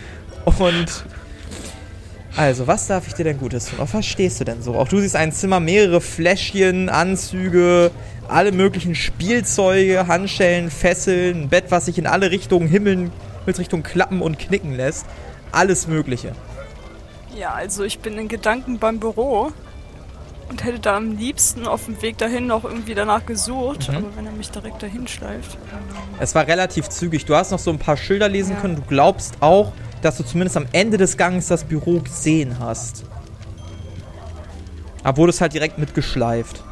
[0.59, 1.05] Und
[2.37, 3.79] also, was darf ich dir denn Gutes tun?
[3.79, 4.75] Auf was stehst du denn so?
[4.75, 7.91] Auch du siehst ein Zimmer, mehrere Fläschchen, Anzüge,
[8.27, 14.21] alle möglichen Spielzeuge, Handschellen, Fesseln, ein Bett, was sich in alle Richtungen himmeln, Himmelsrichtungen klappen
[14.21, 15.05] und knicken lässt.
[15.51, 16.33] Alles Mögliche.
[17.37, 19.51] Ja, also ich bin in Gedanken beim Büro
[20.49, 23.89] und hätte da am liebsten auf dem Weg dahin noch irgendwie danach gesucht.
[23.89, 23.97] Mhm.
[23.97, 25.57] Aber wenn er mich direkt dahin schleift.
[26.19, 27.25] Es war relativ zügig.
[27.25, 28.61] Du hast noch so ein paar Schilder lesen Ja.
[28.61, 28.75] können.
[28.75, 29.71] Du glaubst auch,
[30.01, 33.05] dass du zumindest am Ende des Gangs das Büro gesehen hast.
[35.03, 36.63] Aber wurde es halt direkt mitgeschleift.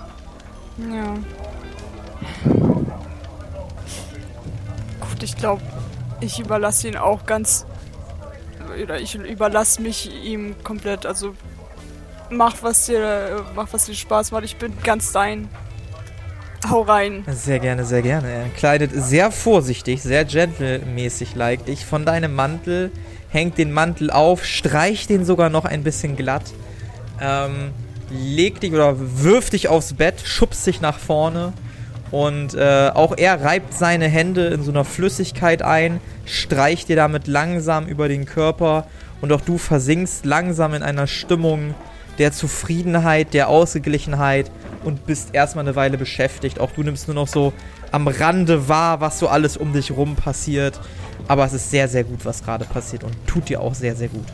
[0.92, 1.16] Ja.
[5.00, 5.62] Gut, ich glaube,
[6.20, 7.66] ich überlasse ihn auch ganz.
[8.82, 11.06] Oder ich überlasse mich ihm komplett.
[11.06, 11.34] Also
[12.30, 14.44] mach was dir, mach was dir Spaß macht.
[14.44, 15.48] Ich bin ganz dein.
[16.70, 17.24] Hau rein.
[17.28, 18.28] Sehr gerne, sehr gerne.
[18.28, 22.92] Er kleidet sehr vorsichtig, sehr gentlemäßig like dich von deinem Mantel,
[23.30, 26.44] hängt den Mantel auf, streicht den sogar noch ein bisschen glatt.
[27.22, 27.72] Ähm,
[28.10, 31.54] legt dich oder wirft dich aufs Bett, schubst dich nach vorne
[32.12, 37.28] und äh, auch er reibt seine Hände in so einer Flüssigkeit ein, streicht dir damit
[37.28, 38.88] langsam über den Körper
[39.22, 41.74] und auch du versinkst langsam in einer Stimmung
[42.18, 44.52] der Zufriedenheit, der Ausgeglichenheit
[44.84, 46.60] und bist erstmal eine Weile beschäftigt.
[46.60, 47.54] Auch du nimmst nur noch so
[47.92, 50.80] am Rande wahr, was so alles um dich rum passiert.
[51.28, 54.10] Aber es ist sehr, sehr gut, was gerade passiert und tut dir auch sehr, sehr
[54.10, 54.26] gut.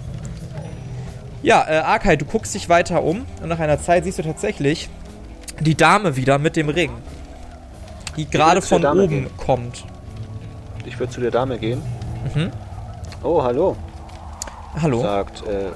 [1.43, 4.89] Ja, äh, Arkai, du guckst dich weiter um und nach einer Zeit siehst du tatsächlich
[5.59, 6.91] die Dame wieder mit dem Ring.
[8.17, 9.37] Die gerade von oben gehen.
[9.37, 9.85] kommt.
[10.85, 11.81] Ich würde zu der Dame gehen.
[12.35, 12.51] Mhm.
[13.23, 13.77] Oh, hallo.
[14.81, 15.01] Hallo.
[15.01, 15.71] Sagt, äh,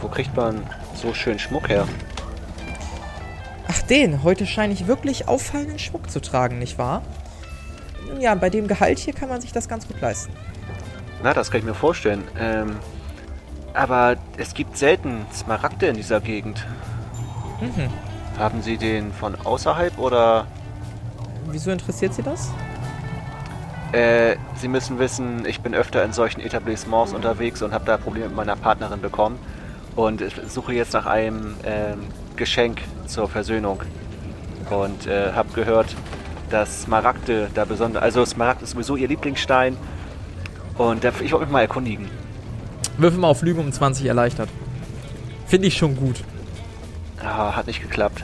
[0.00, 0.62] wo kriegt man
[0.96, 1.86] so schön Schmuck her?
[3.68, 4.22] Ach, den.
[4.22, 7.02] Heute scheine ich wirklich auffallenden Schmuck zu tragen, nicht wahr?
[8.08, 10.32] Nun Ja, bei dem Gehalt hier kann man sich das ganz gut leisten.
[11.22, 12.22] Na, das kann ich mir vorstellen.
[12.38, 12.76] Ähm,
[13.74, 16.64] aber es gibt selten Smaragde in dieser Gegend.
[17.60, 17.90] Mhm.
[18.38, 20.46] Haben Sie den von außerhalb oder?
[21.50, 22.50] Wieso interessiert Sie das?
[23.92, 28.28] Äh, Sie müssen wissen, ich bin öfter in solchen Etablissements unterwegs und habe da Probleme
[28.28, 29.38] mit meiner Partnerin bekommen.
[29.96, 32.00] Und ich suche jetzt nach einem ähm,
[32.36, 33.80] Geschenk zur Versöhnung.
[34.70, 35.94] Und äh, habe gehört,
[36.50, 38.02] dass Smaragde da besonders...
[38.02, 39.76] Also Smaragd ist sowieso ihr Lieblingsstein.
[40.76, 42.08] Und da, ich wollte mich mal erkundigen.
[42.98, 44.48] Würfel mal auf Lügen um 20 erleichtert.
[45.46, 46.22] Finde ich schon gut.
[47.22, 48.22] Ah, hat nicht geklappt.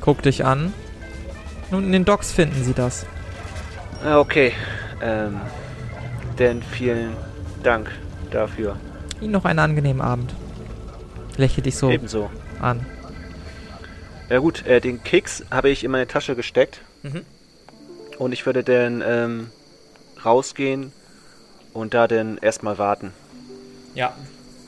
[0.00, 0.72] Guck dich an.
[1.70, 3.06] Nun, in den Docs finden Sie das.
[4.04, 4.52] Ah, Okay.
[5.02, 5.40] Ähm,
[6.38, 7.12] denn vielen
[7.62, 7.90] Dank
[8.30, 8.76] dafür.
[9.20, 10.34] Ihnen noch einen angenehmen Abend.
[11.40, 12.30] Lächle dich so Ebenso.
[12.60, 12.84] an.
[14.28, 16.82] Ja gut, äh, den Keks habe ich in meine Tasche gesteckt.
[17.02, 17.22] Mhm.
[18.18, 19.46] Und ich würde dann ähm,
[20.22, 20.92] rausgehen
[21.72, 23.14] und da dann erstmal warten.
[23.94, 24.14] Ja.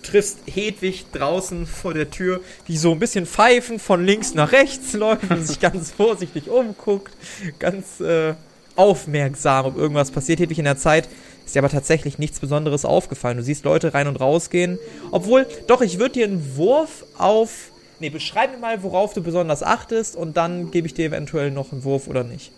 [0.02, 4.92] Triffst Hedwig draußen vor der Tür, die so ein bisschen pfeifend von links nach rechts
[4.94, 7.12] läuft und sich ganz vorsichtig umguckt.
[7.58, 8.32] Ganz äh,
[8.76, 10.40] aufmerksam, ob irgendwas passiert.
[10.40, 11.06] Hedwig in der Zeit
[11.52, 13.36] ist dir aber tatsächlich nichts Besonderes aufgefallen.
[13.36, 14.78] Du siehst Leute rein und rausgehen.
[15.10, 17.70] Obwohl, doch, ich würde dir einen Wurf auf.
[18.00, 21.70] Nee, beschreib mir mal, worauf du besonders achtest und dann gebe ich dir eventuell noch
[21.70, 22.52] einen Wurf oder nicht.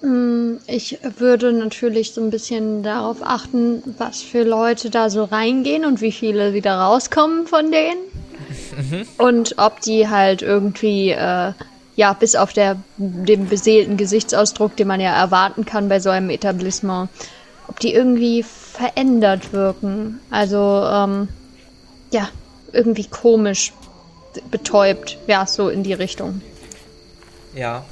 [0.00, 5.84] Mm, Ich würde natürlich so ein bisschen darauf achten, was für Leute da so reingehen
[5.84, 9.08] und wie viele wieder rauskommen von denen.
[9.18, 11.52] Und ob die halt irgendwie, äh,
[11.96, 16.30] ja, bis auf der, den beseelten Gesichtsausdruck, den man ja erwarten kann bei so einem
[16.30, 17.10] Etablissement,
[17.68, 20.20] ob die irgendwie verändert wirken.
[20.30, 21.28] Also, ähm,
[22.12, 22.28] ja,
[22.72, 23.72] irgendwie komisch,
[24.50, 26.40] betäubt, ja, so in die Richtung.
[27.54, 27.84] Ja.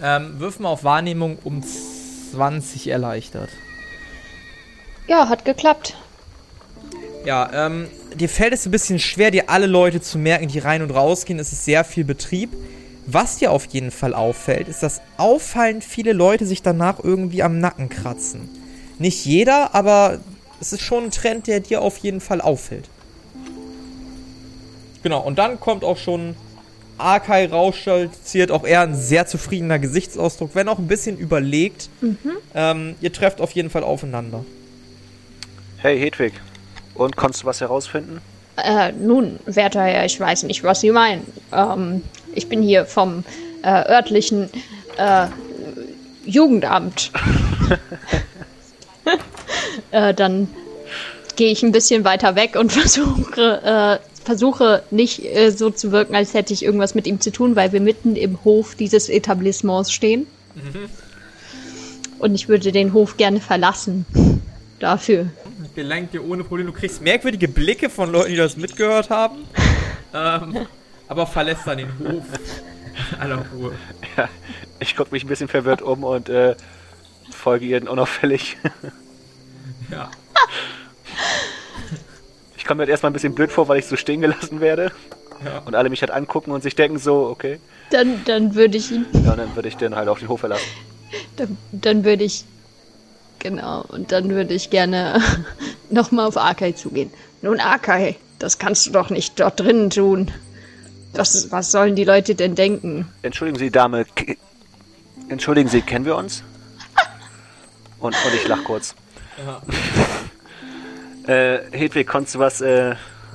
[0.00, 3.50] Ähm, wirf mal auf Wahrnehmung um 20 erleichtert.
[5.08, 5.96] Ja, hat geklappt.
[7.24, 10.82] Ja, ähm, dir fällt es ein bisschen schwer, dir alle Leute zu merken, die rein
[10.82, 11.38] und rausgehen.
[11.38, 12.50] Es ist sehr viel Betrieb.
[13.06, 17.58] Was dir auf jeden Fall auffällt, ist, dass auffallend viele Leute sich danach irgendwie am
[17.58, 18.48] Nacken kratzen.
[18.98, 20.18] Nicht jeder, aber
[20.60, 22.88] es ist schon ein Trend, der dir auf jeden Fall auffällt.
[25.02, 26.34] Genau, und dann kommt auch schon
[26.98, 31.88] Arkai rausstolziert, auch er ein sehr zufriedener Gesichtsausdruck, wenn auch ein bisschen überlegt.
[32.54, 34.44] Ähm, ihr trefft auf jeden Fall aufeinander.
[35.76, 36.32] Hey Hedwig,
[36.94, 38.20] und konntest du was herausfinden?
[38.56, 41.24] Äh, nun, werter Herr, ich weiß nicht, was Sie meinen.
[41.52, 42.02] Ähm,
[42.34, 43.22] ich bin hier vom
[43.62, 44.50] äh, örtlichen
[44.96, 45.28] äh,
[46.26, 47.12] Jugendamt.
[49.90, 50.48] äh, dann
[51.36, 56.14] gehe ich ein bisschen weiter weg und versuche, äh, versuche nicht äh, so zu wirken,
[56.14, 59.92] als hätte ich irgendwas mit ihm zu tun, weil wir mitten im Hof dieses Etablissements
[59.92, 60.26] stehen.
[62.18, 64.04] Und ich würde den Hof gerne verlassen.
[64.78, 65.26] Dafür.
[65.74, 66.70] gelangt dir ohne Probleme.
[66.70, 69.38] Du kriegst merkwürdige Blicke von Leuten, die das mitgehört haben.
[70.14, 70.66] ähm,
[71.08, 72.24] aber verlässt dann den Hof.
[73.18, 73.72] Aller Ruhe.
[74.16, 74.28] Ja,
[74.78, 76.54] ich gucke mich ein bisschen verwirrt um und äh,
[77.30, 78.56] folge ihr unauffällig.
[79.90, 80.10] Ja.
[82.56, 84.92] Ich komme mir halt erstmal ein bisschen blöd vor, weil ich so stehen gelassen werde.
[85.44, 85.60] Ja.
[85.64, 87.60] Und alle mich halt angucken und sich denken so, okay.
[87.90, 90.66] Dann, dann würde ich ihn Ja, dann würde ich den halt auf den Hof verlassen.
[91.36, 92.44] Dann, dann würde ich.
[93.38, 95.22] Genau, und dann würde ich gerne
[95.90, 97.10] nochmal auf Arkai zugehen.
[97.40, 100.30] Nun, Arkai, das kannst du doch nicht dort drinnen tun.
[101.12, 103.08] Was, was sollen die Leute denn denken?
[103.22, 104.04] Entschuldigen Sie, Dame.
[105.28, 106.42] Entschuldigen Sie, kennen wir uns?
[108.00, 108.94] Und, und ich lach kurz.
[111.26, 112.94] äh, Hedwig, konntest du was, äh,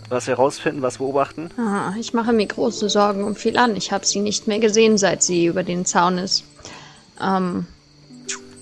[0.09, 1.49] was herausfinden, was beobachten?
[1.57, 3.75] Ah, ich mache mir große Sorgen um Philan.
[3.75, 6.43] Ich habe sie nicht mehr gesehen, seit sie über den Zaun ist.
[7.21, 7.65] Ähm,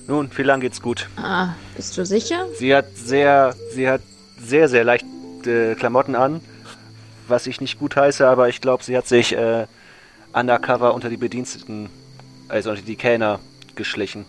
[0.08, 1.10] Nun, wie lang geht's gut?
[1.18, 2.48] ah, bist du sicher?
[2.58, 4.02] Sie hat sehr, sie hat
[4.40, 6.42] sehr, sehr leichte Klamotten an,
[7.28, 9.66] was ich nicht gut heiße, aber ich glaube, sie hat sich äh,
[10.34, 11.90] undercover unter die Bediensteten,
[12.50, 13.40] also unter die Kellner
[13.76, 14.26] geschlichen.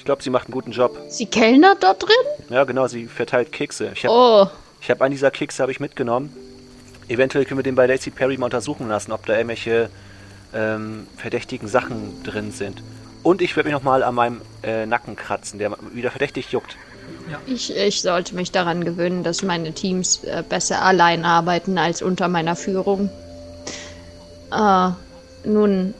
[0.00, 0.98] Ich glaube, sie macht einen guten Job.
[1.10, 2.16] Sie kellnert dort drin?
[2.48, 3.92] Ja, genau, sie verteilt Kekse.
[3.94, 6.34] Ich habe Oh, hab einen dieser Kekse habe ich mitgenommen.
[7.08, 9.90] Eventuell können wir den bei Lacey Perry mal untersuchen lassen, ob da irgendwelche
[10.54, 12.82] ähm, verdächtigen Sachen drin sind.
[13.22, 16.78] Und ich werde mich nochmal an meinem äh, Nacken kratzen, der wieder verdächtig juckt.
[17.46, 22.28] ich, ich sollte mich daran gewöhnen, dass meine Teams äh, besser allein arbeiten als unter
[22.28, 23.10] meiner Führung.
[24.50, 24.88] Äh,
[25.44, 25.92] nun,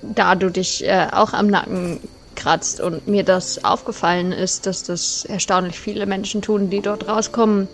[0.00, 2.00] da du dich äh, auch am Nacken
[2.36, 7.68] kratzt und mir das aufgefallen ist, dass das erstaunlich viele Menschen tun, die dort rauskommen,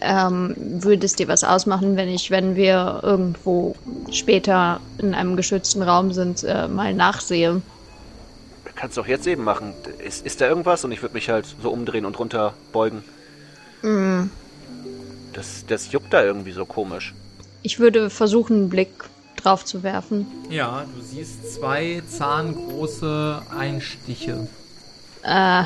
[0.00, 3.74] ähm, würde es dir was ausmachen, wenn ich, wenn wir irgendwo
[4.10, 7.62] später in einem geschützten Raum sind, äh, mal nachsehe?
[8.74, 9.72] Kannst du auch jetzt eben machen.
[10.04, 10.84] Ist, ist da irgendwas?
[10.84, 13.02] Und ich würde mich halt so umdrehen und runterbeugen.
[15.32, 17.14] Das, das juckt da irgendwie so komisch.
[17.62, 18.90] Ich würde versuchen, einen Blick
[19.46, 20.26] drauf zu werfen.
[20.50, 24.48] Ja, du siehst zwei zahngroße Einstiche.
[25.22, 25.62] Äh,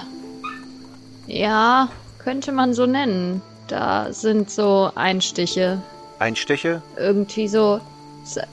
[1.26, 3.40] ja, könnte man so nennen.
[3.68, 5.80] Da sind so Einstiche.
[6.18, 6.82] Einstiche?
[6.96, 7.80] Irgendwie so
[8.24, 8.46] Z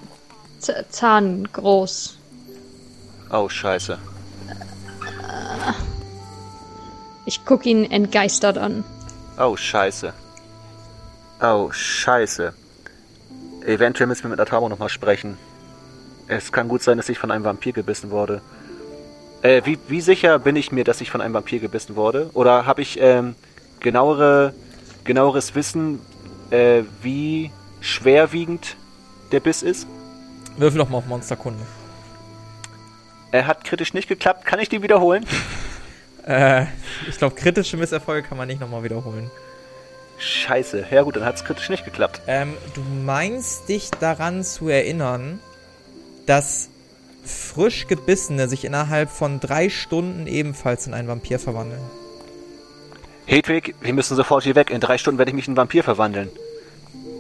[0.60, 2.18] Z zahngroß.
[3.30, 3.98] Oh, scheiße.
[7.26, 8.86] Ich guck ihn entgeistert an.
[9.38, 10.14] Oh, scheiße.
[11.42, 12.54] Oh, scheiße.
[13.68, 15.38] Eventuell müssen wir mit Atamo nochmal sprechen.
[16.30, 18.42] Es kann gut sein, dass ich von einem Vampir gebissen wurde.
[19.42, 22.30] Äh, wie, wie sicher bin ich mir, dass ich von einem Vampir gebissen wurde?
[22.34, 23.36] Oder habe ich ähm,
[23.82, 24.54] genauere,
[25.04, 26.00] genaueres Wissen,
[26.50, 27.52] äh, wie
[27.82, 28.78] schwerwiegend
[29.34, 29.86] der Biss ist?
[30.56, 31.62] Würfel doch mal auf Monsterkunde.
[33.32, 34.46] Er hat kritisch nicht geklappt.
[34.46, 35.26] Kann ich den wiederholen?
[36.30, 36.66] Äh,
[37.08, 39.32] ich glaube, kritische Misserfolge kann man nicht nochmal wiederholen.
[40.18, 40.86] Scheiße.
[40.92, 42.22] Ja gut, dann hat es kritisch nicht geklappt.
[42.28, 45.40] Ähm, du meinst dich daran zu erinnern,
[46.26, 46.70] dass
[47.24, 51.82] frisch Gebissene sich innerhalb von drei Stunden ebenfalls in einen Vampir verwandeln.
[53.26, 54.70] Hedwig, wir müssen sofort hier weg.
[54.70, 56.30] In drei Stunden werde ich mich in einen Vampir verwandeln.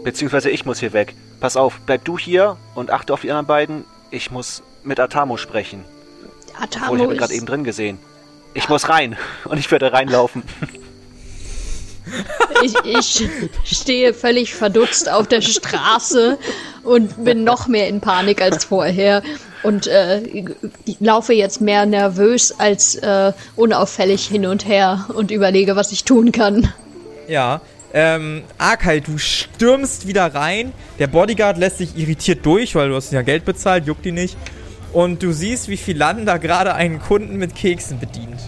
[0.03, 1.13] Beziehungsweise ich muss hier weg.
[1.39, 3.83] Pass auf, bleib du hier und achte auf die anderen beiden.
[4.09, 5.83] Ich muss mit Atamo sprechen.
[5.83, 7.99] Oh, ich Atamo habe ihn gerade eben drin gesehen.
[8.53, 9.17] Ich muss rein.
[9.45, 10.43] Und ich werde reinlaufen.
[12.63, 13.29] ich, ich
[13.63, 16.37] stehe völlig verdutzt auf der Straße
[16.83, 19.21] und bin noch mehr in Panik als vorher
[19.63, 20.21] und äh,
[20.85, 26.03] ich laufe jetzt mehr nervös als äh, unauffällig hin und her und überlege, was ich
[26.03, 26.71] tun kann.
[27.27, 27.61] Ja,
[27.93, 30.71] ähm, Arkay, du stürmst wieder rein.
[30.99, 34.37] Der Bodyguard lässt sich irritiert durch, weil du hast ja Geld bezahlt, juckt die nicht.
[34.93, 38.39] Und du siehst, wie Philander gerade einen Kunden mit Keksen bedient.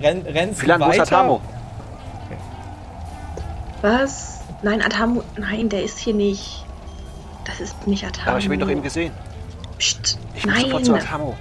[0.00, 1.40] Renn, rennst ist weiter?
[3.84, 4.38] Was?
[4.62, 5.22] Nein, Atamo.
[5.36, 6.64] Nein, der ist hier nicht.
[7.44, 8.30] Das ist nicht Atamo.
[8.30, 9.12] Aber ich habe ihn doch eben gesehen.
[9.76, 10.18] Psst.
[10.34, 11.02] Ich muss sofort zu Nein.
[11.02, 11.36] Atamo.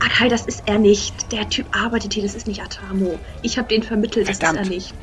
[0.00, 1.32] Akai, das ist er nicht.
[1.32, 3.18] Der Typ arbeitet hier, das ist nicht Atamo.
[3.40, 4.66] Ich habe den vermittelt, das Verdammt.
[4.66, 4.94] ist er nicht.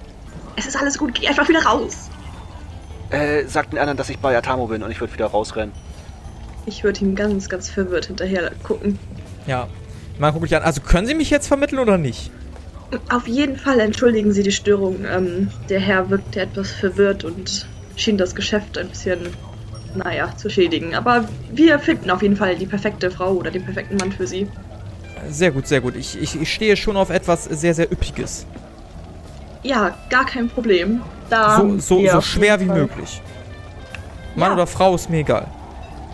[0.58, 2.12] Es ist alles gut, geh einfach wieder raus.
[3.10, 5.74] Äh, sagt den anderen, dass ich bei Atamo bin und ich würde wieder rausrennen.
[6.68, 9.00] Ich würde ihm ganz, ganz verwirrt hinterher gucken.
[9.48, 9.68] Ja.
[10.20, 10.62] Man guckt dich an.
[10.62, 12.30] Also können sie mich jetzt vermitteln oder nicht?
[13.10, 15.06] Auf jeden Fall entschuldigen Sie die Störung.
[15.06, 19.20] Ähm, der Herr wirkte etwas verwirrt und schien das Geschäft ein bisschen,
[19.96, 20.96] naja, zu schädigen.
[20.96, 24.48] Aber wir finden auf jeden Fall die perfekte Frau oder den perfekten Mann für Sie.
[25.30, 25.96] Sehr gut, sehr gut.
[25.96, 28.46] Ich, ich, ich stehe schon auf etwas sehr, sehr Üppiges.
[29.62, 31.02] Ja, gar kein Problem.
[31.30, 33.22] Da So, so, so schwer wie Fall- möglich.
[34.36, 34.54] Mann Ja.
[34.56, 35.48] oder Frau ist mir egal.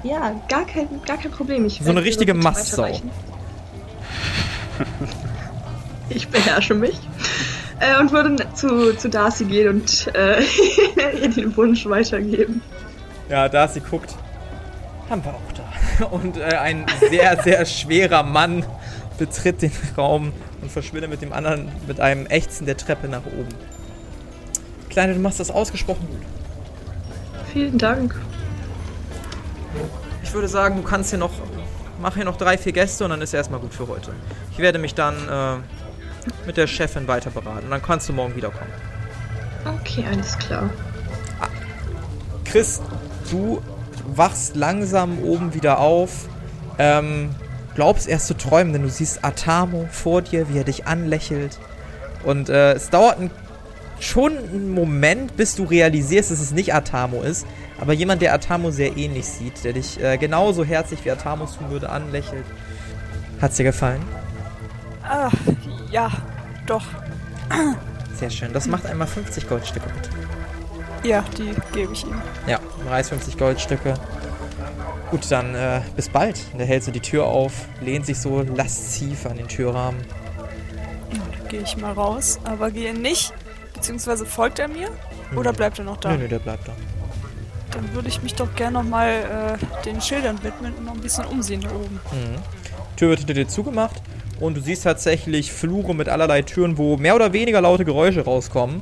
[0.03, 1.65] Ja, gar kein, gar kein Problem.
[1.65, 2.99] Ich So eine richtige Mastsau.
[6.25, 6.97] ich beherrsche mich.
[7.79, 10.41] Äh, und würde zu, zu Darcy gehen und äh,
[11.21, 12.61] ihr den Wunsch weitergeben.
[13.29, 14.15] Ja, da sie guckt.
[15.09, 16.05] Haben wir auch da.
[16.11, 18.65] Und äh, ein sehr, sehr schwerer Mann
[19.17, 23.49] betritt den Raum und verschwindet mit dem anderen mit einem Ächzen der Treppe nach oben.
[24.89, 26.21] Kleine, du machst das ausgesprochen gut.
[27.53, 28.15] Vielen Dank.
[30.23, 31.31] Ich würde sagen, du kannst hier noch.
[32.01, 34.11] Mach hier noch drei, vier Gäste und dann ist erstmal gut für heute.
[34.51, 35.84] Ich werde mich dann äh,
[36.45, 37.65] mit der Chefin weiter beraten.
[37.65, 38.71] Und dann kannst du morgen wiederkommen.
[39.81, 40.69] Okay, alles klar.
[42.45, 42.81] Chris,
[43.31, 43.61] du
[44.07, 46.27] wachst langsam oben wieder auf.
[46.77, 47.29] Ähm,
[47.73, 51.59] glaubst erst zu träumen, denn du siehst Atamo vor dir, wie er dich anlächelt.
[52.23, 53.31] Und äh, es dauert ein,
[53.99, 57.45] schon einen Moment, bis du realisierst, dass es nicht Atamo ist.
[57.79, 61.69] Aber jemand, der Atamo sehr ähnlich sieht, der dich äh, genauso herzlich wie Atamo tun
[61.69, 62.45] würde, anlächelt.
[63.41, 64.01] Hat's dir gefallen?
[65.03, 65.29] Ah,
[65.91, 66.11] ja,
[66.65, 66.83] doch.
[68.15, 68.53] Sehr schön.
[68.53, 70.09] Das macht einmal 50 Goldstücke, bitte.
[71.07, 72.21] Ja, die gebe ich ihm.
[72.47, 73.93] Ja, Reis 50 Goldstücke.
[75.11, 76.39] Gut, dann äh, bis bald.
[76.57, 80.01] Der hält so die Tür auf, lehnt sich so lasziv an den Türrahmen.
[81.11, 83.33] Dann gehe ich mal raus, aber gehe nicht.
[83.73, 84.89] Beziehungsweise folgt er mir?
[85.35, 86.11] Oder bleibt er noch da?
[86.11, 86.73] Nö, nö, der bleibt da.
[87.71, 91.25] Dann würde ich mich doch gerne nochmal äh, den Schildern widmen und noch ein bisschen
[91.25, 91.99] umsehen hier oben.
[92.11, 92.37] Mhm.
[92.95, 94.01] Tür wird hinter dir zugemacht
[94.39, 98.81] und du siehst tatsächlich Flure mit allerlei Türen, wo mehr oder weniger laute Geräusche rauskommen.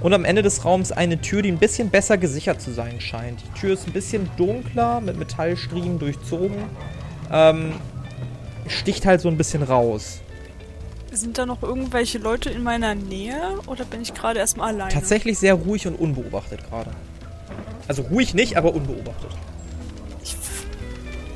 [0.00, 3.40] Und am Ende des Raums eine Tür, die ein bisschen besser gesichert zu sein scheint.
[3.40, 6.56] Die Tür ist ein bisschen dunkler, mit Metallstriemen durchzogen.
[7.32, 7.72] Ähm,
[8.66, 10.20] sticht halt so ein bisschen raus.
[11.10, 14.92] Sind da noch irgendwelche Leute in meiner Nähe oder bin ich gerade erstmal alleine?
[14.92, 16.90] Tatsächlich sehr ruhig und unbeobachtet gerade.
[17.88, 19.30] Also ruhig nicht, aber unbeobachtet.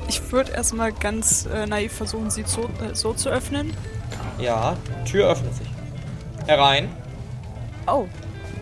[0.09, 3.74] Ich, würde erstmal ganz äh, naiv versuchen, sie so, äh, so zu öffnen.
[4.38, 5.68] Ja, Tür öffnet sich.
[6.46, 6.88] Herein.
[7.86, 8.06] Oh,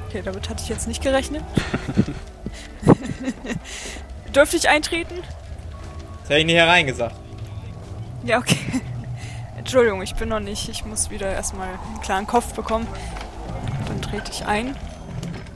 [0.08, 1.42] okay, damit hatte ich jetzt nicht gerechnet.
[4.34, 5.14] Dürfte ich eintreten?
[6.20, 7.14] Das hätte ich nicht hereingesagt.
[8.24, 8.58] Ja, okay.
[9.56, 10.68] Entschuldigung, ich bin noch nicht.
[10.68, 12.86] Ich muss wieder erstmal einen klaren Kopf bekommen.
[13.86, 14.76] Dann trete ich ein.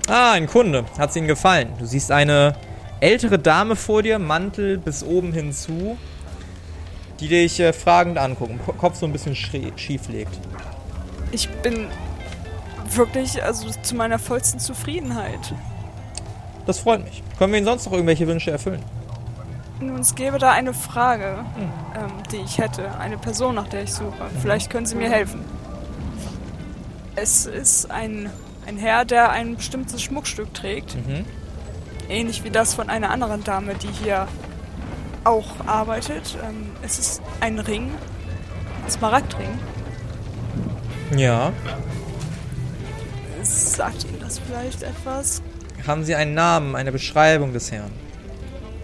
[0.09, 0.84] Ah, ein Kunde.
[0.99, 1.72] Hat's Ihnen gefallen?
[1.78, 2.55] Du siehst eine
[3.01, 5.97] ältere Dame vor dir, Mantel bis oben hinzu,
[7.21, 10.39] die dich äh, fragend anguckt, den Kopf so ein bisschen schief legt.
[11.33, 11.89] Ich bin
[12.95, 15.55] wirklich, also zu meiner vollsten Zufriedenheit.
[16.67, 17.23] Das freut mich.
[17.39, 18.83] Können wir Ihnen sonst noch irgendwelche Wünsche erfüllen?
[19.81, 21.45] Nun, es gäbe da eine Frage,
[21.97, 22.99] ähm, die ich hätte.
[22.99, 24.31] Eine Person, nach der ich suche.
[24.43, 25.41] Vielleicht können Sie mir helfen.
[27.17, 28.31] Es ist ein,
[28.67, 30.97] ein Herr, der ein bestimmtes Schmuckstück trägt.
[30.97, 31.25] Mhm.
[32.11, 34.27] Ähnlich wie das von einer anderen Dame, die hier
[35.23, 36.37] auch arbeitet.
[36.43, 37.93] Ähm, es ist ein Ring.
[38.85, 39.59] Ein Smaragdring.
[41.17, 41.53] Ja.
[43.43, 45.41] Sagt Ihnen das vielleicht etwas?
[45.87, 47.93] Haben Sie einen Namen, eine Beschreibung des Herrn?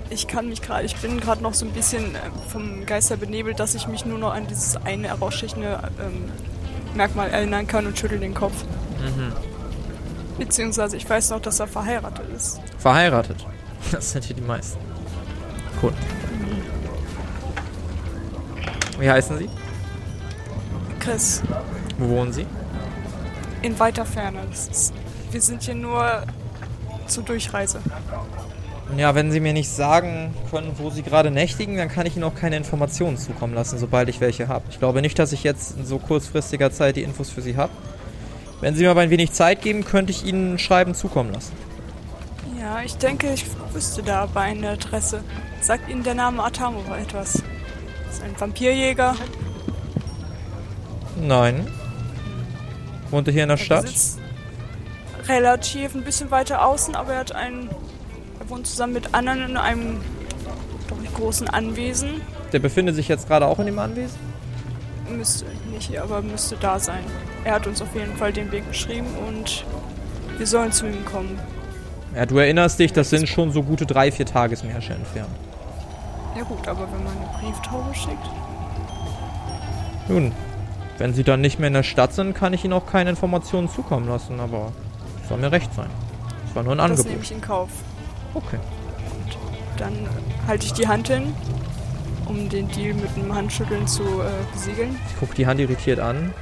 [0.09, 2.19] Ich kann mich gerade, ich bin gerade noch so ein bisschen äh,
[2.49, 6.31] vom Geister benebelt, dass ich mich nur noch an dieses eine herausstechende ähm,
[6.95, 8.65] Merkmal erinnern kann und schüttel den Kopf.
[9.01, 9.33] Mhm.
[10.39, 12.61] Beziehungsweise ich weiß noch, dass er verheiratet ist.
[12.79, 13.45] Verheiratet.
[13.93, 14.79] Das sind hier die meisten.
[15.81, 15.93] Cool.
[18.99, 19.49] Wie heißen Sie?
[20.99, 21.43] Chris,
[21.99, 22.47] Wo wohnen Sie?
[23.63, 24.41] in weiter Ferne.
[24.53, 24.93] Ist,
[25.31, 26.23] wir sind hier nur
[27.07, 27.81] zur Durchreise.
[28.97, 32.25] Ja, wenn Sie mir nicht sagen können, wo Sie gerade nächtigen, dann kann ich Ihnen
[32.25, 34.65] auch keine Informationen zukommen lassen, sobald ich welche habe.
[34.71, 37.73] Ich glaube nicht, dass ich jetzt in so kurzfristiger Zeit die Infos für Sie habe.
[38.61, 41.53] Wenn Sie mir aber ein wenig Zeit geben, könnte ich Ihnen ein Schreiben zukommen lassen.
[42.59, 45.23] Ja, ich denke, ich wüsste da aber eine Adresse.
[45.61, 47.35] Sagt Ihnen der Name Atamova etwas?
[48.11, 49.15] Ist ein Vampirjäger.
[51.21, 51.67] Nein.
[53.11, 53.87] Wohnt er hier in der Er Stadt?
[55.29, 57.69] relativ ein bisschen weiter außen, aber er hat einen.
[58.41, 60.01] Er wohnt zusammen mit anderen in einem
[60.89, 62.21] doch nicht großen Anwesen.
[62.53, 64.19] Der befindet sich jetzt gerade auch in dem Anwesen?
[65.11, 67.05] Müsste nicht hier, aber müsste da sein.
[67.45, 69.65] Er hat uns auf jeden Fall den Weg beschrieben und
[70.39, 71.39] wir sollen zu ihm kommen.
[72.15, 75.31] Ja, du erinnerst dich, das sind schon so gute drei, vier Tagesmärsche entfernt.
[76.37, 78.27] Ja gut, aber wenn man eine Brieftaube schickt.
[80.09, 80.33] Nun,
[80.99, 83.69] wenn Sie dann nicht mehr in der Stadt sind, kann ich Ihnen auch keine Informationen
[83.69, 84.73] zukommen lassen, aber
[85.29, 85.89] soll mir recht sein.
[86.47, 87.07] Das war nur ein Das Angebot.
[87.11, 87.69] nehme ich in Kauf.
[88.35, 88.59] Okay.
[89.77, 89.93] Dann
[90.47, 91.35] halte ich die Hand hin,
[92.27, 94.99] um den Deal mit dem Handschütteln zu äh, besiegeln.
[95.09, 96.33] Ich gucke die Hand irritiert an.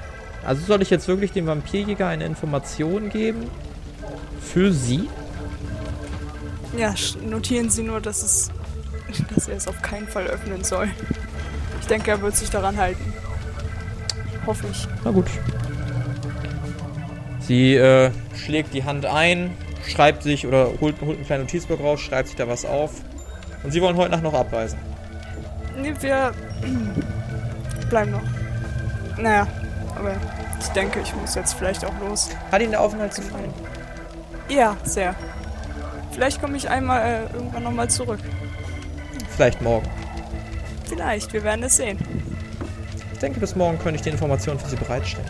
[0.44, 3.50] Also soll ich jetzt wirklich dem Vampirjäger eine Information geben?
[4.40, 5.08] Für Sie?
[6.76, 8.50] Ja, notieren Sie nur, dass es,
[9.34, 10.90] dass er es auf keinen Fall öffnen soll.
[11.80, 13.12] Ich denke, er wird sich daran halten.
[14.46, 14.86] Hoffe ich.
[15.04, 15.26] Na gut.
[17.40, 19.54] Sie äh, schlägt die Hand ein,
[19.86, 23.02] schreibt sich oder holt, holt einen kleinen Notizblock raus, schreibt sich da was auf.
[23.62, 24.78] Und Sie wollen heute Nacht noch abreisen.
[25.76, 26.32] Nee, wir
[27.90, 28.22] bleiben noch.
[29.18, 29.46] Naja,
[29.96, 30.16] aber
[30.60, 32.30] ich denke, ich muss jetzt vielleicht auch los.
[32.50, 33.52] Hat Ihnen der Aufenthalt gefallen?
[34.48, 35.14] Ja, sehr.
[36.12, 38.20] Vielleicht komme ich einmal äh, irgendwann nochmal zurück.
[39.30, 39.88] Vielleicht morgen.
[40.86, 41.98] Vielleicht, wir werden es sehen.
[43.12, 45.28] Ich denke, bis morgen könnte ich die Informationen für Sie bereitstellen.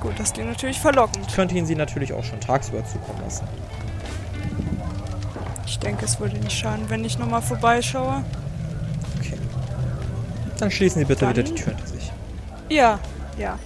[0.00, 1.26] Gut, das klingt natürlich verlockend.
[1.26, 3.48] Ich könnte Ihnen sie natürlich auch schon tagsüber zukommen lassen.
[5.74, 8.22] Ich denke, es würde nicht schaden, wenn ich nochmal vorbeischaue.
[9.18, 9.36] Okay.
[10.60, 12.12] Dann schließen Sie bitte Dann- wieder die Tür hinter sich.
[12.68, 13.00] Ja,
[13.36, 13.58] ja.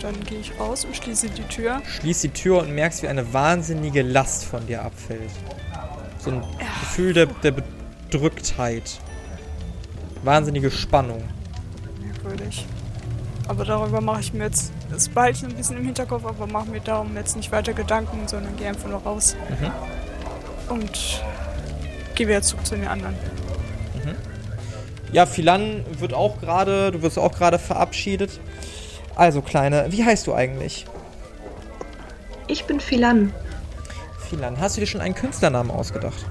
[0.00, 1.82] Dann gehe ich raus und schließe die Tür.
[1.86, 5.30] Schließ die Tür und merkst, wie eine wahnsinnige Last von dir abfällt.
[6.18, 6.42] So ein
[6.80, 7.52] Gefühl der, der
[8.08, 8.98] Bedrücktheit.
[10.24, 11.22] Wahnsinnige Spannung.
[12.00, 12.64] Merkwürdig.
[13.48, 16.70] Aber darüber mache ich mir jetzt, das behalte ich ein bisschen im Hinterkopf, aber mache
[16.70, 19.36] mir darum jetzt nicht weiter Gedanken, sondern gehe einfach nur raus.
[19.60, 19.70] Mhm.
[20.68, 21.22] Und
[22.14, 23.14] gehe wieder zurück zu den anderen.
[25.10, 28.40] Ja, Philan wird auch gerade, du wirst auch gerade verabschiedet.
[29.16, 30.84] Also, Kleine, wie heißt du eigentlich?
[32.46, 33.32] Ich bin Philan.
[34.28, 36.26] Philan, hast du dir schon einen Künstlernamen ausgedacht?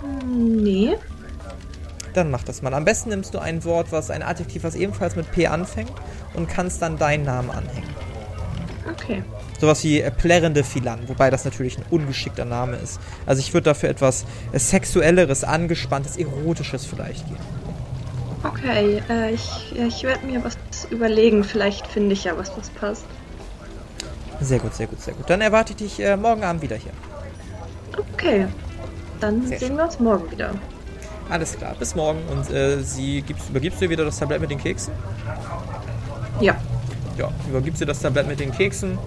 [0.00, 0.96] Hm, Nee.
[2.14, 2.74] Dann mach das mal.
[2.74, 5.92] Am besten nimmst du ein Wort, was ein Adjektiv, was ebenfalls mit P anfängt
[6.34, 7.90] und kannst dann deinen Namen anhängen.
[8.90, 9.22] Okay.
[9.60, 12.98] Sowas wie äh, plärrende Philan, wobei das natürlich ein ungeschickter Name ist.
[13.26, 17.40] Also ich würde dafür etwas äh, sexuelleres, angespanntes, erotisches vielleicht geben.
[18.42, 20.56] Okay, äh, ich, ich werde mir was
[20.90, 21.44] überlegen.
[21.44, 23.04] Vielleicht finde ich ja was, was passt.
[24.40, 25.28] Sehr gut, sehr gut, sehr gut.
[25.28, 26.92] Dann erwarte ich dich äh, morgen Abend wieder hier.
[27.98, 28.46] Okay.
[29.20, 29.76] Dann Sehr sehen schön.
[29.76, 30.54] wir uns morgen wieder.
[31.28, 32.20] Alles klar, bis morgen.
[32.30, 34.94] Und äh, sie gibst, übergibst du ihr wieder das Tablett mit den Keksen?
[36.40, 36.56] Ja.
[37.18, 38.98] Ja, übergibst ihr das Tablett mit den Keksen.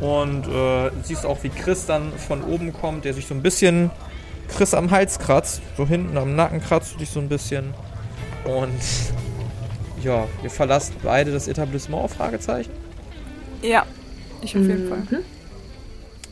[0.00, 3.90] Und äh, siehst auch, wie Chris dann von oben kommt, der sich so ein bisschen
[4.48, 5.60] Chris am Hals kratzt.
[5.76, 7.74] So hinten am Nacken kratzt du dich so ein bisschen.
[8.44, 8.80] Und
[10.02, 12.72] ja, ihr verlasst beide das Etablissement, Fragezeichen.
[13.62, 13.84] Ja,
[14.40, 14.98] ich auf jeden Fall.
[14.98, 15.24] Mhm.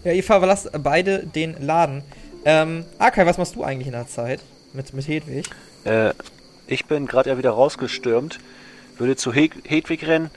[0.05, 2.03] Ja, ihr verlasst beide den Laden.
[2.45, 4.41] Ähm, Akai, was machst du eigentlich in der Zeit?
[4.73, 5.51] Mit, mit Hedwig?
[5.85, 6.13] Äh,
[6.67, 8.39] ich bin gerade ja wieder rausgestürmt,
[8.97, 10.31] würde zu He Hedwig rennen.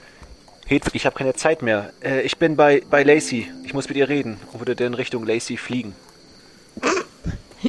[0.72, 1.92] Hedwig, ich habe keine Zeit mehr.
[2.02, 3.48] Äh, ich bin bei, bei Lacey.
[3.66, 4.38] Ich muss mit ihr reden.
[4.54, 5.94] Und würde dann Richtung Lacey fliegen.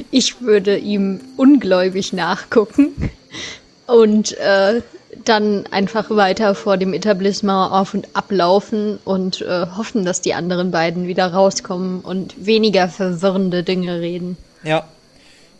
[0.09, 3.11] Ich würde ihm ungläubig nachgucken
[3.87, 4.81] und äh,
[5.25, 10.71] dann einfach weiter vor dem Etablissement auf und ablaufen und äh, hoffen, dass die anderen
[10.71, 14.37] beiden wieder rauskommen und weniger verwirrende Dinge reden.
[14.63, 14.87] Ja.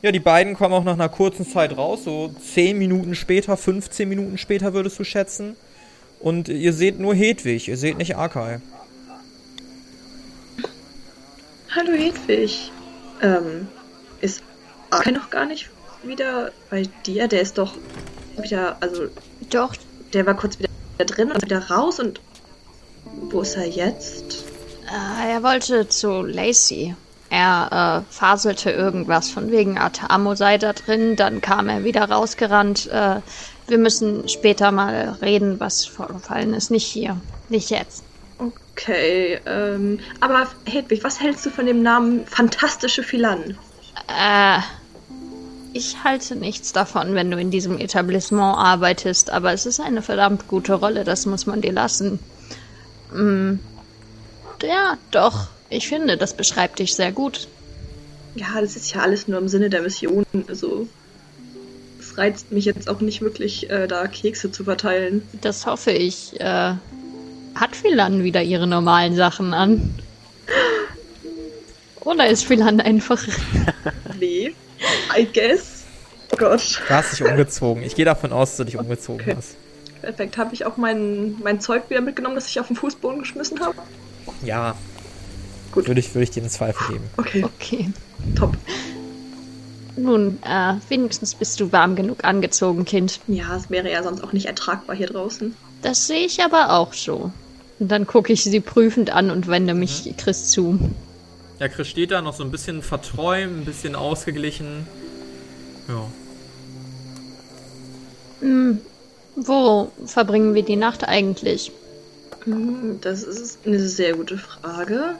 [0.01, 4.09] Ja, die beiden kommen auch nach einer kurzen Zeit raus, so 10 Minuten später, 15
[4.09, 5.55] Minuten später würdest du schätzen.
[6.23, 8.61] Und ihr seht nur Hedwig, ihr seht nicht Akai.
[11.75, 12.71] Hallo Hedwig.
[13.21, 13.67] Ähm,
[14.21, 14.41] ist
[14.89, 15.69] Arke noch gar nicht
[16.01, 17.27] wieder bei dir?
[17.27, 17.73] Der ist doch
[18.41, 19.09] wieder, also
[19.49, 19.75] Doch,
[20.13, 20.69] der war kurz wieder
[20.99, 22.21] drin und wieder raus und
[23.29, 24.45] wo ist er jetzt?
[24.87, 26.95] äh, er wollte zu Lacey.
[27.33, 32.85] Er äh, faselte irgendwas von wegen Atamo sei da drin, dann kam er wieder rausgerannt.
[32.91, 33.21] Äh,
[33.67, 36.69] wir müssen später mal reden, was vorgefallen ist.
[36.69, 37.19] Nicht hier,
[37.49, 38.03] nicht jetzt.
[38.37, 43.57] Okay, ähm, aber Hedwig, was hältst du von dem Namen Fantastische Philan?
[44.09, 44.59] Äh,
[45.73, 50.47] ich halte nichts davon, wenn du in diesem Etablissement arbeitest, aber es ist eine verdammt
[50.47, 52.19] gute Rolle, das muss man dir lassen.
[53.11, 53.55] Mm,
[54.61, 57.47] ja, doch, ich finde, das beschreibt dich sehr gut.
[58.35, 60.25] Ja, das ist ja alles nur im Sinne der Mission.
[60.47, 60.87] Also,
[61.99, 65.27] es reizt mich jetzt auch nicht wirklich, äh, da Kekse zu verteilen.
[65.41, 66.39] Das hoffe ich.
[66.39, 66.73] Äh,
[67.55, 69.93] hat Philan wieder ihre normalen Sachen an?
[72.01, 73.21] Oder ist Philan einfach.
[74.19, 74.53] Nee,
[75.17, 75.83] I guess.
[76.31, 76.81] Oh Gott.
[76.87, 77.83] Du hast dich umgezogen.
[77.83, 79.35] Ich gehe davon aus, dass du dich umgezogen Okay.
[79.37, 79.55] hast.
[80.01, 80.37] Perfekt.
[80.37, 83.75] Habe ich auch mein, mein Zeug wieder mitgenommen, das ich auf den Fußboden geschmissen habe?
[84.43, 84.75] Ja.
[85.73, 85.87] Gut.
[85.87, 87.03] Würde ich, würde ich dir einen Zweifel geben.
[87.17, 87.89] Okay, Okay.
[88.35, 88.55] top.
[89.95, 93.19] Nun, äh, wenigstens bist du warm genug angezogen, Kind.
[93.27, 95.55] Ja, es wäre ja sonst auch nicht ertragbar hier draußen.
[95.83, 97.31] Das sehe ich aber auch so.
[97.79, 100.79] Und dann gucke ich sie prüfend an und wende mich Chris zu.
[101.59, 104.87] Ja, Chris steht da noch so ein bisschen verträumt, ein bisschen ausgeglichen.
[105.87, 106.05] Ja.
[108.41, 108.79] Hm,
[109.35, 111.71] wo verbringen wir die Nacht eigentlich?
[112.45, 115.15] Hm, Das ist eine sehr gute Frage.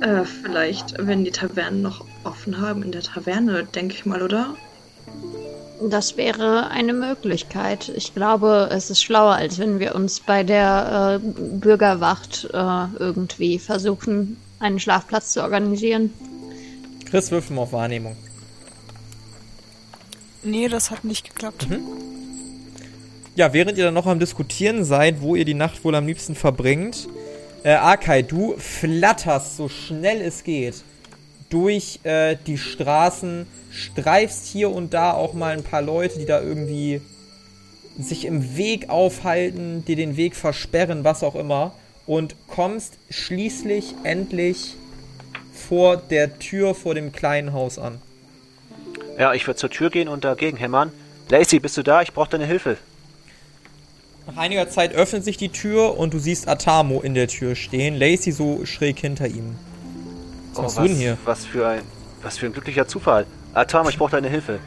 [0.00, 4.54] Äh, vielleicht, wenn die Tavernen noch offen haben, in der Taverne, denke ich mal, oder?
[5.80, 7.90] Das wäre eine Möglichkeit.
[7.94, 11.28] Ich glaube, es ist schlauer, als wenn wir uns bei der äh,
[11.58, 16.12] Bürgerwacht äh, irgendwie versuchen, einen Schlafplatz zu organisieren.
[17.04, 18.16] Chris wirft mal auf Wahrnehmung.
[20.42, 21.66] Nee, das hat nicht geklappt.
[23.34, 26.34] Ja, während ihr dann noch am Diskutieren seid, wo ihr die Nacht wohl am liebsten
[26.34, 27.08] verbringt,
[27.66, 30.84] äh, Akai, du flatterst so schnell es geht
[31.50, 36.40] durch äh, die Straßen, streifst hier und da auch mal ein paar Leute, die da
[36.40, 37.00] irgendwie
[37.98, 41.72] sich im Weg aufhalten, dir den Weg versperren, was auch immer,
[42.06, 44.74] und kommst schließlich endlich
[45.52, 48.00] vor der Tür vor dem kleinen Haus an.
[49.18, 50.92] Ja, ich würde zur Tür gehen und dagegen hämmern.
[51.30, 52.02] Lacey, bist du da?
[52.02, 52.76] Ich brauche deine Hilfe.
[54.26, 57.94] Nach einiger Zeit öffnet sich die Tür und du siehst Atamo in der Tür stehen,
[57.94, 59.56] Lacey so schräg hinter ihm.
[60.54, 61.18] Was machst du denn hier?
[61.24, 61.82] Was für ein,
[62.22, 63.26] was für ein glücklicher Zufall.
[63.54, 64.58] Atama, ich brauche deine Hilfe.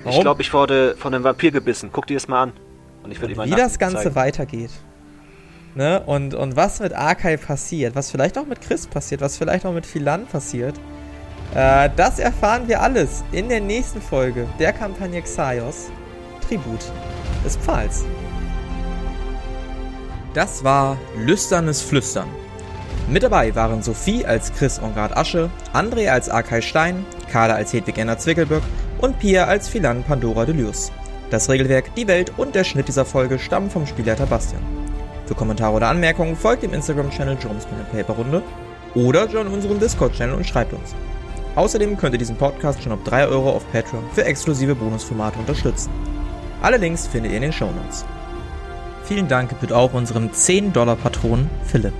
[0.00, 0.22] Ich Warum?
[0.22, 1.90] glaube, ich wurde von einem Vampir gebissen.
[1.92, 2.52] Guck dir das mal an.
[3.02, 4.14] Und ich würde ihm wie das Ganze zeigen.
[4.14, 4.70] weitergeht.
[5.74, 6.02] Ne?
[6.06, 9.72] Und, und was mit Arkai passiert, was vielleicht auch mit Chris passiert, was vielleicht auch
[9.72, 10.76] mit Philan passiert,
[11.54, 15.90] äh, das erfahren wir alles in der nächsten Folge der Kampagne Xaios,
[16.46, 16.80] Tribut
[17.44, 18.04] des Pfahls.
[20.34, 22.28] Das war Lüsternes Flüstern.
[23.08, 27.96] Mit dabei waren Sophie als Chris Ongard Asche, André als Arkai Stein, Carla als Hedwig
[27.96, 28.62] Enna Zwickelböck
[28.98, 30.92] und Pia als Philan Pandora Delius.
[31.30, 34.62] Das Regelwerk, die Welt und der Schnitt dieser Folge stammen vom Spielleiter Bastian.
[35.26, 38.42] Für Kommentare oder Anmerkungen folgt dem Instagram-Channel Jones Pen Paper Runde
[38.94, 40.94] oder join unseren Discord-Channel und schreibt uns.
[41.54, 45.90] Außerdem könnt ihr diesen Podcast schon ab 3 Euro auf Patreon für exklusive Bonusformate unterstützen.
[46.60, 48.04] Alle Links findet ihr in den Shownotes.
[49.08, 51.94] Vielen Dank gebührt auch unserem 10-Dollar-Patron Philipp.